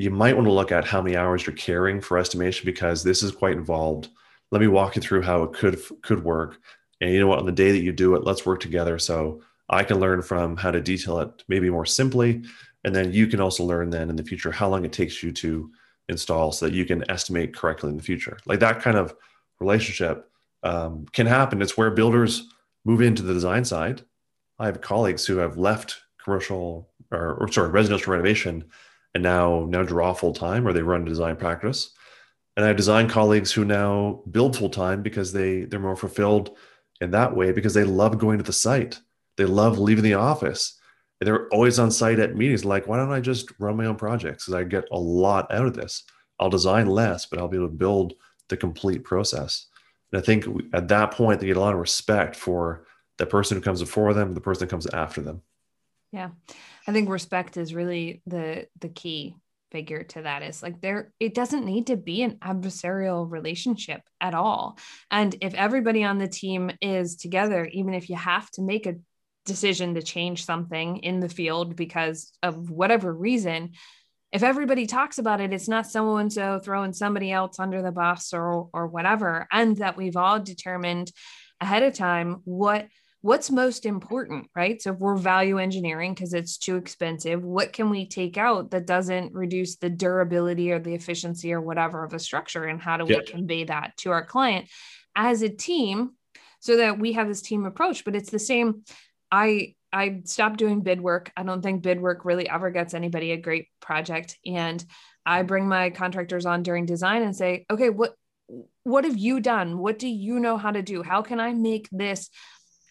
[0.00, 3.22] you might want to look at how many hours you're carrying for estimation because this
[3.22, 4.08] is quite involved.
[4.50, 6.58] Let me walk you through how it could could work.
[7.02, 9.42] And you know what, on the day that you do it, let's work together so
[9.68, 12.42] I can learn from how to detail it maybe more simply.
[12.82, 15.32] And then you can also learn then in the future how long it takes you
[15.32, 15.70] to
[16.08, 18.38] install so that you can estimate correctly in the future.
[18.46, 19.14] Like that kind of
[19.60, 20.29] relationship
[20.62, 21.62] um, can happen.
[21.62, 22.48] It's where builders
[22.84, 24.02] move into the design side.
[24.58, 28.64] I have colleagues who have left commercial or, or sorry, residential renovation
[29.14, 31.92] and now now draw full time or they run a design practice.
[32.56, 36.56] And I have design colleagues who now build full time because they they're more fulfilled
[37.00, 39.00] in that way because they love going to the site.
[39.36, 40.78] They love leaving the office.
[41.20, 42.64] And they're always on site at meetings.
[42.64, 44.44] Like, why don't I just run my own projects?
[44.44, 46.04] Because I get a lot out of this.
[46.38, 48.14] I'll design less, but I'll be able to build
[48.48, 49.66] the complete process.
[50.12, 52.86] And I think at that point, they get a lot of respect for
[53.18, 55.42] the person who comes before them, the person that comes after them.
[56.12, 56.30] Yeah.
[56.86, 59.36] I think respect is really the the key
[59.70, 64.34] figure to that is like there it doesn't need to be an adversarial relationship at
[64.34, 64.78] all.
[65.10, 68.96] And if everybody on the team is together even if you have to make a
[69.46, 73.72] decision to change something in the field because of whatever reason,
[74.32, 78.32] if everybody talks about it, it's not someone so throwing somebody else under the bus
[78.32, 81.10] or or whatever, and that we've all determined
[81.60, 82.86] ahead of time what
[83.22, 84.80] what's most important, right?
[84.80, 88.86] So if we're value engineering because it's too expensive, what can we take out that
[88.86, 92.64] doesn't reduce the durability or the efficiency or whatever of a structure?
[92.64, 93.18] And how do yeah.
[93.18, 94.68] we convey that to our client
[95.14, 96.12] as a team
[96.60, 98.04] so that we have this team approach?
[98.04, 98.84] But it's the same.
[99.30, 101.32] I I stopped doing bid work.
[101.36, 104.38] I don't think bid work really ever gets anybody a great project.
[104.46, 104.84] And
[105.26, 108.14] I bring my contractors on during design and say, okay, what
[108.82, 109.78] what have you done?
[109.78, 111.02] What do you know how to do?
[111.02, 112.30] How can I make this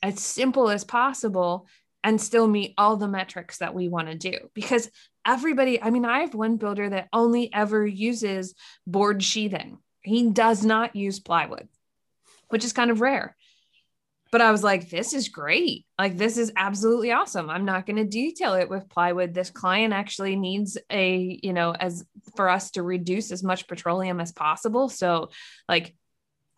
[0.01, 1.67] as simple as possible
[2.03, 4.89] and still meet all the metrics that we want to do because
[5.25, 8.55] everybody i mean i have one builder that only ever uses
[8.87, 11.67] board sheathing he does not use plywood
[12.49, 13.35] which is kind of rare
[14.31, 15.85] but i was like this is great.
[15.97, 17.49] Like this is absolutely awesome.
[17.49, 19.33] I'm not going to detail it with plywood.
[19.33, 22.05] This client actually needs a you know as
[22.35, 24.89] for us to reduce as much petroleum as possible.
[24.89, 25.29] So
[25.67, 25.95] like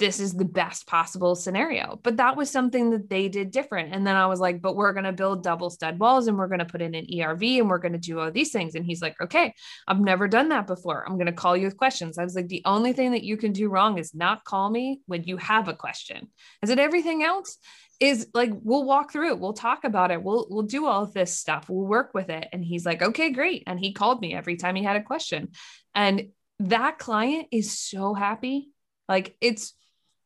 [0.02, 2.00] this is the best possible scenario.
[2.02, 3.94] But that was something that they did different.
[3.94, 6.48] And then I was like, but we're going to build double stud walls and we're
[6.48, 8.74] going to put in an ERV and we're going to do all these things.
[8.74, 9.54] And he's like, okay,
[9.88, 11.06] I've never done that before.
[11.08, 12.18] I'm going to call you with questions.
[12.18, 15.02] I was like, the only thing that you can do wrong is not call me
[15.06, 16.32] when you have a question.
[16.64, 17.60] I said, everything else
[18.00, 21.14] is like we'll walk through it we'll talk about it we'll we'll do all of
[21.14, 24.34] this stuff we'll work with it and he's like okay great and he called me
[24.34, 25.50] every time he had a question
[25.94, 28.70] and that client is so happy
[29.08, 29.76] like it's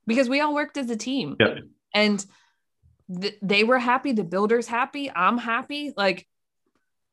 [0.08, 1.36] because we all worked as a team.
[1.39, 1.56] Yeah.
[1.93, 2.26] And
[3.22, 5.93] th- they were happy, the builder's happy, I'm happy.
[5.95, 6.28] Like,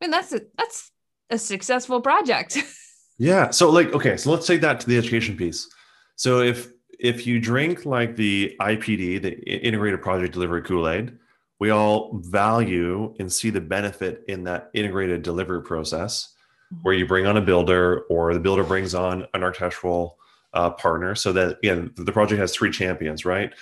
[0.01, 0.91] I mean, that's a that's
[1.31, 2.59] a successful project.
[3.19, 3.51] yeah.
[3.51, 5.69] So like, okay, so let's take that to the education piece.
[6.17, 6.69] So if
[6.99, 11.19] if you drink like the IPD, the integrated project delivery Kool-Aid,
[11.59, 16.35] we all value and see the benefit in that integrated delivery process
[16.73, 16.83] mm-hmm.
[16.83, 20.19] where you bring on a builder or the builder brings on an architectural
[20.55, 21.15] uh, partner.
[21.15, 23.53] So that again the project has three champions right?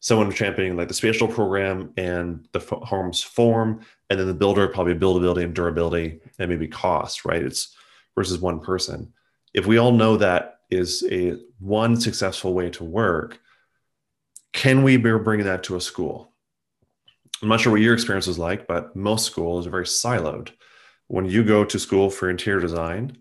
[0.00, 4.94] Someone championing like the spatial program and the home's form and then the builder probably
[4.94, 7.42] buildability and durability and maybe cost right?
[7.42, 7.76] It's
[8.14, 9.12] versus one person.
[9.54, 13.38] If we all know that is a one successful way to work
[14.52, 16.32] can we be bringing that to a school?
[17.40, 20.50] I'm not sure what your experience was like but most schools are very siloed.
[21.06, 23.16] When you go to school for interior design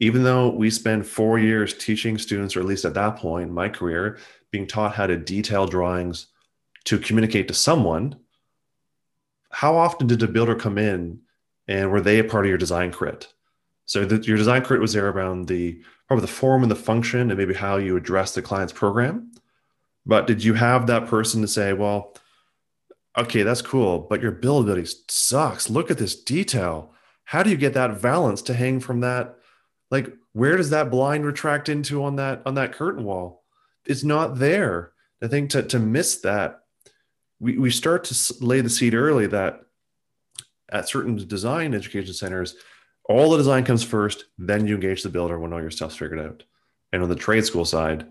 [0.00, 3.54] even though we spend four years teaching students or at least at that point in
[3.54, 4.18] my career
[4.50, 6.26] being taught how to detail drawings
[6.84, 8.16] to communicate to someone
[9.50, 11.20] how often did a builder come in
[11.68, 13.32] and were they a part of your design crit
[13.90, 17.30] so that your design crit was there around the probably the form and the function
[17.30, 19.32] and maybe how you address the client's program.
[20.06, 22.16] But did you have that person to say, well,
[23.18, 25.68] okay, that's cool, but your buildability sucks.
[25.68, 26.94] Look at this detail.
[27.24, 29.39] How do you get that valance to hang from that?
[29.90, 33.44] Like, where does that blind retract into on that on that curtain wall?
[33.86, 34.92] It's not there.
[35.22, 36.60] I think to to miss that,
[37.40, 39.60] we, we start to lay the seed early that
[40.70, 42.54] at certain design education centers,
[43.08, 46.20] all the design comes first, then you engage the builder when all your stuff's figured
[46.20, 46.44] out.
[46.92, 48.06] And on the trade school side,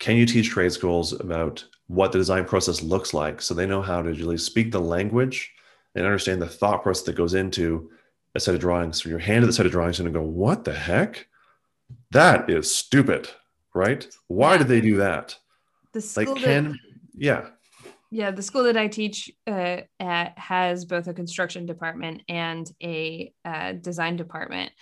[0.00, 3.82] can you teach trade schools about what the design process looks like so they know
[3.82, 5.52] how to really speak the language
[5.94, 7.90] and understand the thought process that goes into
[8.34, 9.02] a set of drawings.
[9.02, 11.26] So you're handed the set of drawings and go, what the heck?
[12.10, 13.28] That is stupid,
[13.74, 14.06] right?
[14.28, 14.58] Why yeah.
[14.58, 15.36] did they do that?
[15.92, 16.78] The school like can that,
[17.14, 17.46] yeah
[18.10, 23.32] yeah the school that i teach uh, at has both a construction department and a
[23.44, 24.72] uh, design department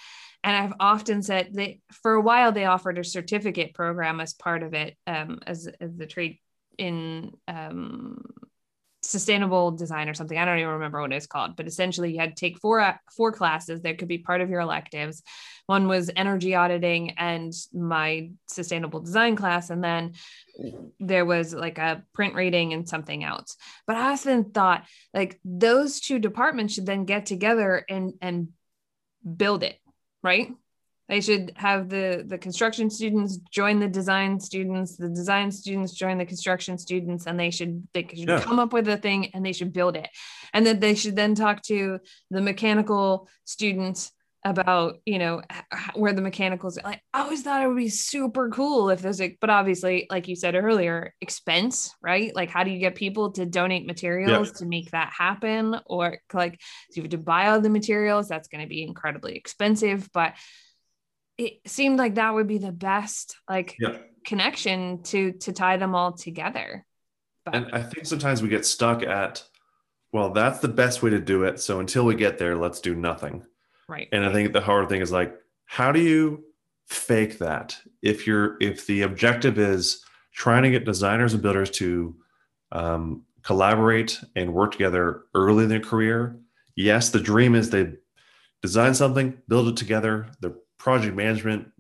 [0.44, 4.62] and i've often said that for a while they offered a certificate program as part
[4.62, 6.38] of it um, as, as the trade
[6.78, 8.22] in um,
[9.02, 10.36] sustainable design or something.
[10.36, 12.96] I don't even remember what it's called, but essentially you had to take four uh,
[13.16, 15.22] four classes that could be part of your electives.
[15.66, 20.12] One was energy auditing and my sustainable design class, and then
[20.98, 23.56] there was like a print reading and something else.
[23.86, 24.84] But I often thought
[25.14, 28.48] like those two departments should then get together and and
[29.36, 29.78] build it,
[30.22, 30.52] right?
[31.10, 36.16] They should have the the construction students join the design students the design students join
[36.16, 38.40] the construction students and they should they should yeah.
[38.40, 40.08] come up with a thing and they should build it
[40.54, 41.98] and then they should then talk to
[42.30, 44.12] the mechanical students
[44.44, 45.42] about you know
[45.94, 49.36] where the mechanicals like i always thought it would be super cool if there's like
[49.38, 53.44] but obviously like you said earlier expense right like how do you get people to
[53.44, 54.54] donate materials yeah.
[54.54, 56.58] to make that happen or like
[56.90, 60.32] so you have to buy all the materials that's going to be incredibly expensive but
[61.40, 63.96] it seemed like that would be the best like yeah.
[64.24, 66.84] connection to to tie them all together
[67.44, 67.54] but.
[67.54, 69.42] and i think sometimes we get stuck at
[70.12, 72.94] well that's the best way to do it so until we get there let's do
[72.94, 73.42] nothing
[73.88, 75.34] right and i think the hard thing is like
[75.64, 76.44] how do you
[76.88, 82.14] fake that if you're if the objective is trying to get designers and builders to
[82.72, 86.36] um, collaborate and work together early in their career
[86.76, 87.92] yes the dream is they
[88.60, 91.70] design something build it together the project management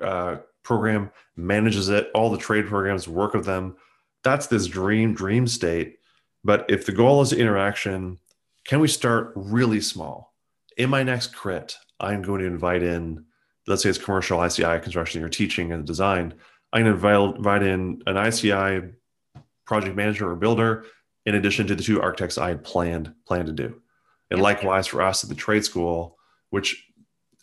[0.00, 3.76] uh, program manages it, all the trade programs work with them.
[4.24, 5.98] That's this dream, dream state.
[6.42, 8.18] But if the goal is interaction,
[8.64, 10.34] can we start really small?
[10.78, 13.26] In my next crit, I'm going to invite in,
[13.66, 16.34] let's say it's commercial ICI construction, you're teaching and design.
[16.72, 18.88] I'm going to invite, invite in an ICI
[19.66, 20.86] project manager or builder
[21.26, 23.80] in addition to the two architects I had planned planned to do.
[24.30, 26.18] And likewise for us at the trade school,
[26.50, 26.86] which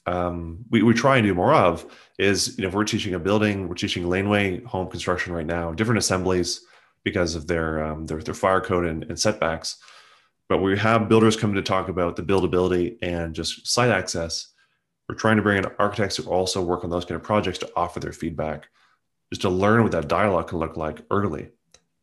[0.07, 1.85] um, we, we try and do more of
[2.17, 5.71] is you know if we're teaching a building we're teaching laneway home construction right now
[5.71, 6.61] different assemblies
[7.03, 9.77] because of their um, their, their fire code and, and setbacks.
[10.49, 14.47] But we have builders come to talk about the buildability and just site access.
[15.07, 17.71] We're trying to bring in architects who also work on those kind of projects to
[17.75, 18.67] offer their feedback
[19.31, 21.49] just to learn what that dialogue can look like early.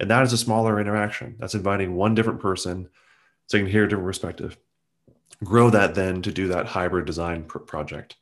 [0.01, 1.37] And that is a smaller interaction.
[1.39, 2.89] That's inviting one different person
[3.47, 4.57] so you can hear a different perspective
[5.45, 8.17] grow that then to do that hybrid design pr- project.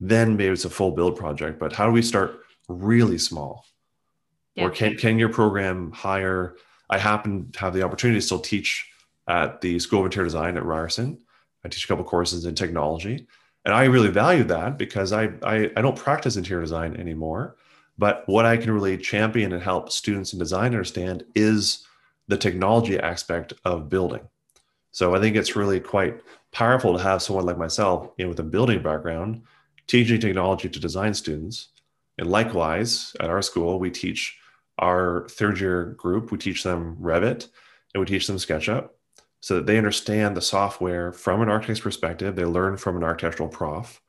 [0.00, 3.66] Then maybe it's a full build project but how do we start really small?
[4.54, 4.66] Yeah.
[4.66, 6.54] or can, can your program hire
[6.88, 8.88] i happen to have the opportunity to still teach
[9.26, 11.18] at the school of interior design at ryerson.
[11.64, 13.26] I teach a couple courses in technology
[13.64, 17.56] and i really value that because I, I i don't practice interior design anymore
[17.98, 21.86] but what i can really champion and help students in design understand is
[22.28, 24.22] the technology aspect of building
[24.94, 26.14] so i think it's really quite
[26.54, 29.42] powerful to have someone like myself you know, with a building background
[29.86, 31.68] teaching technology to design students.
[32.18, 34.38] And likewise, at our school, we teach
[34.78, 37.48] our third year group, we teach them Revit
[37.92, 38.90] and we teach them SketchUp
[39.40, 42.34] so that they understand the software from an architect's perspective.
[42.34, 44.00] They learn from an architectural prof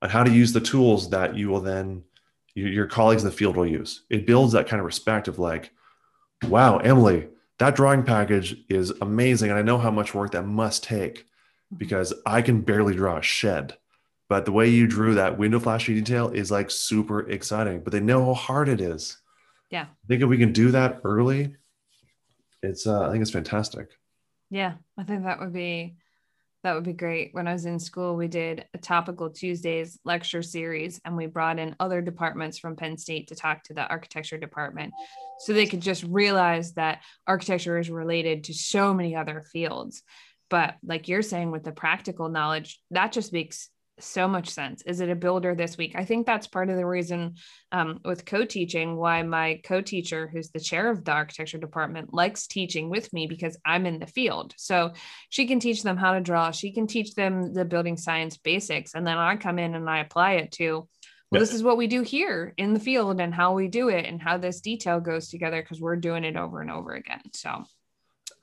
[0.00, 2.02] on how to use the tools that you will then,
[2.54, 4.04] your colleagues in the field will use.
[4.10, 5.72] It builds that kind of respect of like,
[6.48, 7.28] wow, Emily,
[7.58, 9.50] that drawing package is amazing.
[9.50, 11.26] And I know how much work that must take
[11.76, 13.76] because I can barely draw a shed,
[14.28, 17.80] but the way you drew that window flashing detail is like super exciting.
[17.80, 19.18] But they know how hard it is.
[19.70, 19.84] Yeah.
[19.84, 21.56] I think if we can do that early,
[22.62, 23.88] it's uh, I think it's fantastic.
[24.50, 25.96] Yeah, I think that would be
[26.62, 27.30] that would be great.
[27.32, 31.58] When I was in school, we did a topical Tuesdays lecture series and we brought
[31.58, 34.92] in other departments from Penn State to talk to the architecture department
[35.40, 40.02] so they could just realize that architecture is related to so many other fields.
[40.50, 43.68] But like you're saying with the practical knowledge, that just makes
[43.98, 44.82] so much sense.
[44.82, 45.94] Is it a builder this week?
[45.94, 47.34] I think that's part of the reason
[47.70, 52.12] um, with co teaching why my co teacher, who's the chair of the architecture department,
[52.12, 54.54] likes teaching with me because I'm in the field.
[54.56, 54.92] So
[55.28, 58.94] she can teach them how to draw, she can teach them the building science basics.
[58.94, 60.88] And then I come in and I apply it to,
[61.30, 64.06] well, this is what we do here in the field and how we do it
[64.06, 67.22] and how this detail goes together because we're doing it over and over again.
[67.32, 67.66] So um,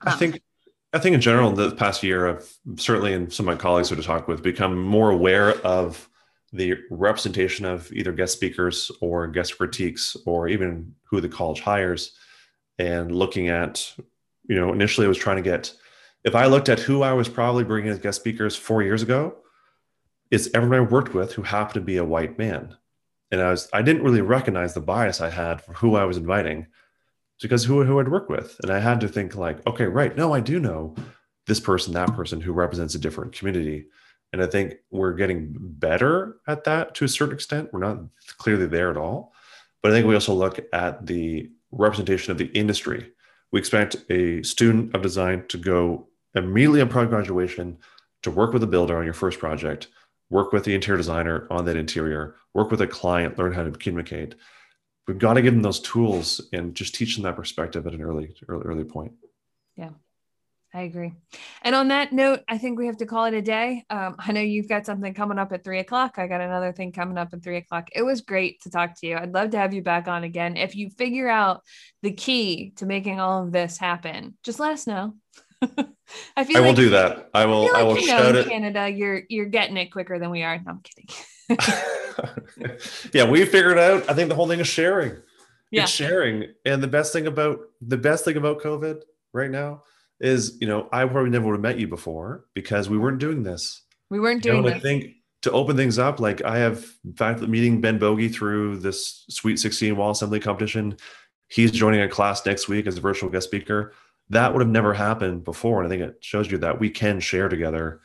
[0.02, 0.42] I think
[0.92, 3.96] I think in general, the past year, I've certainly, and some of my colleagues who
[3.96, 6.08] to talk with, become more aware of
[6.52, 12.12] the representation of either guest speakers or guest critiques, or even who the college hires,
[12.78, 13.94] and looking at,
[14.48, 15.72] you know, initially I was trying to get,
[16.24, 19.36] if I looked at who I was probably bringing as guest speakers four years ago,
[20.32, 22.76] it's everyone I worked with who happened to be a white man,
[23.30, 26.16] and I was I didn't really recognize the bias I had for who I was
[26.16, 26.66] inviting
[27.40, 28.58] because who, who I'd work with.
[28.62, 30.16] And I had to think like, okay, right.
[30.16, 30.94] No, I do know
[31.46, 33.86] this person, that person who represents a different community.
[34.32, 37.70] And I think we're getting better at that to a certain extent.
[37.72, 37.98] We're not
[38.38, 39.32] clearly there at all.
[39.82, 43.10] But I think we also look at the representation of the industry.
[43.52, 47.78] We expect a student of design to go immediately upon graduation
[48.22, 49.88] to work with a builder on your first project,
[50.28, 53.70] work with the interior designer on that interior, work with a client, learn how to
[53.72, 54.34] communicate
[55.10, 58.02] we've got to give them those tools and just teach them that perspective at an
[58.02, 59.12] early early early point
[59.76, 59.90] yeah
[60.72, 61.12] I agree.
[61.62, 63.84] And on that note, I think we have to call it a day.
[63.90, 66.14] Um, I know you've got something coming up at three o'clock.
[66.16, 67.88] I got another thing coming up at three o'clock.
[67.92, 69.16] It was great to talk to you.
[69.16, 70.56] I'd love to have you back on again.
[70.56, 71.62] If you figure out
[72.02, 75.16] the key to making all of this happen, just let us know.
[76.36, 77.30] I feel I will do that.
[77.34, 77.62] I will.
[77.62, 78.48] I, like, I will you shout it.
[78.48, 80.56] Canada, you're you're getting it quicker than we are.
[80.56, 81.08] No, I'm kidding.
[83.12, 84.08] yeah, we figured out.
[84.08, 85.16] I think the whole thing is sharing.
[85.70, 85.82] Yeah.
[85.82, 86.52] It's sharing.
[86.64, 89.02] And the best thing about the best thing about COVID
[89.32, 89.84] right now
[90.20, 93.42] is, you know, I probably never would have met you before because we weren't doing
[93.42, 93.82] this.
[94.10, 94.78] We weren't doing you know, this.
[94.78, 98.78] I think to open things up, like I have in fact meeting Ben Bogie through
[98.78, 100.96] this Sweet 16 wall assembly competition.
[101.48, 103.92] He's joining a class next week as a virtual guest speaker.
[104.28, 105.82] That would have never happened before.
[105.82, 108.00] And I think it shows you that we can share together.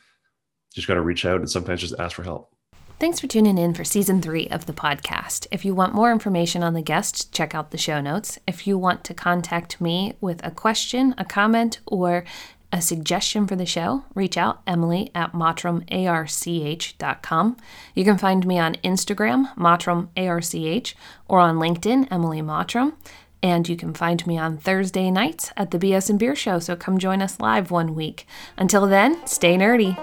[0.74, 2.55] Just got to reach out and sometimes just ask for help.
[2.98, 5.46] Thanks for tuning in for season three of the podcast.
[5.50, 8.38] If you want more information on the guest, check out the show notes.
[8.46, 12.24] If you want to contact me with a question, a comment, or
[12.72, 17.56] a suggestion for the show, reach out Emily at mottramarch.com.
[17.94, 20.94] You can find me on Instagram, mottramarch,
[21.28, 22.94] or on LinkedIn, Emily Mottram.
[23.42, 26.74] And you can find me on Thursday nights at the BS and Beer Show, so
[26.74, 28.26] come join us live one week.
[28.56, 29.98] Until then, stay nerdy.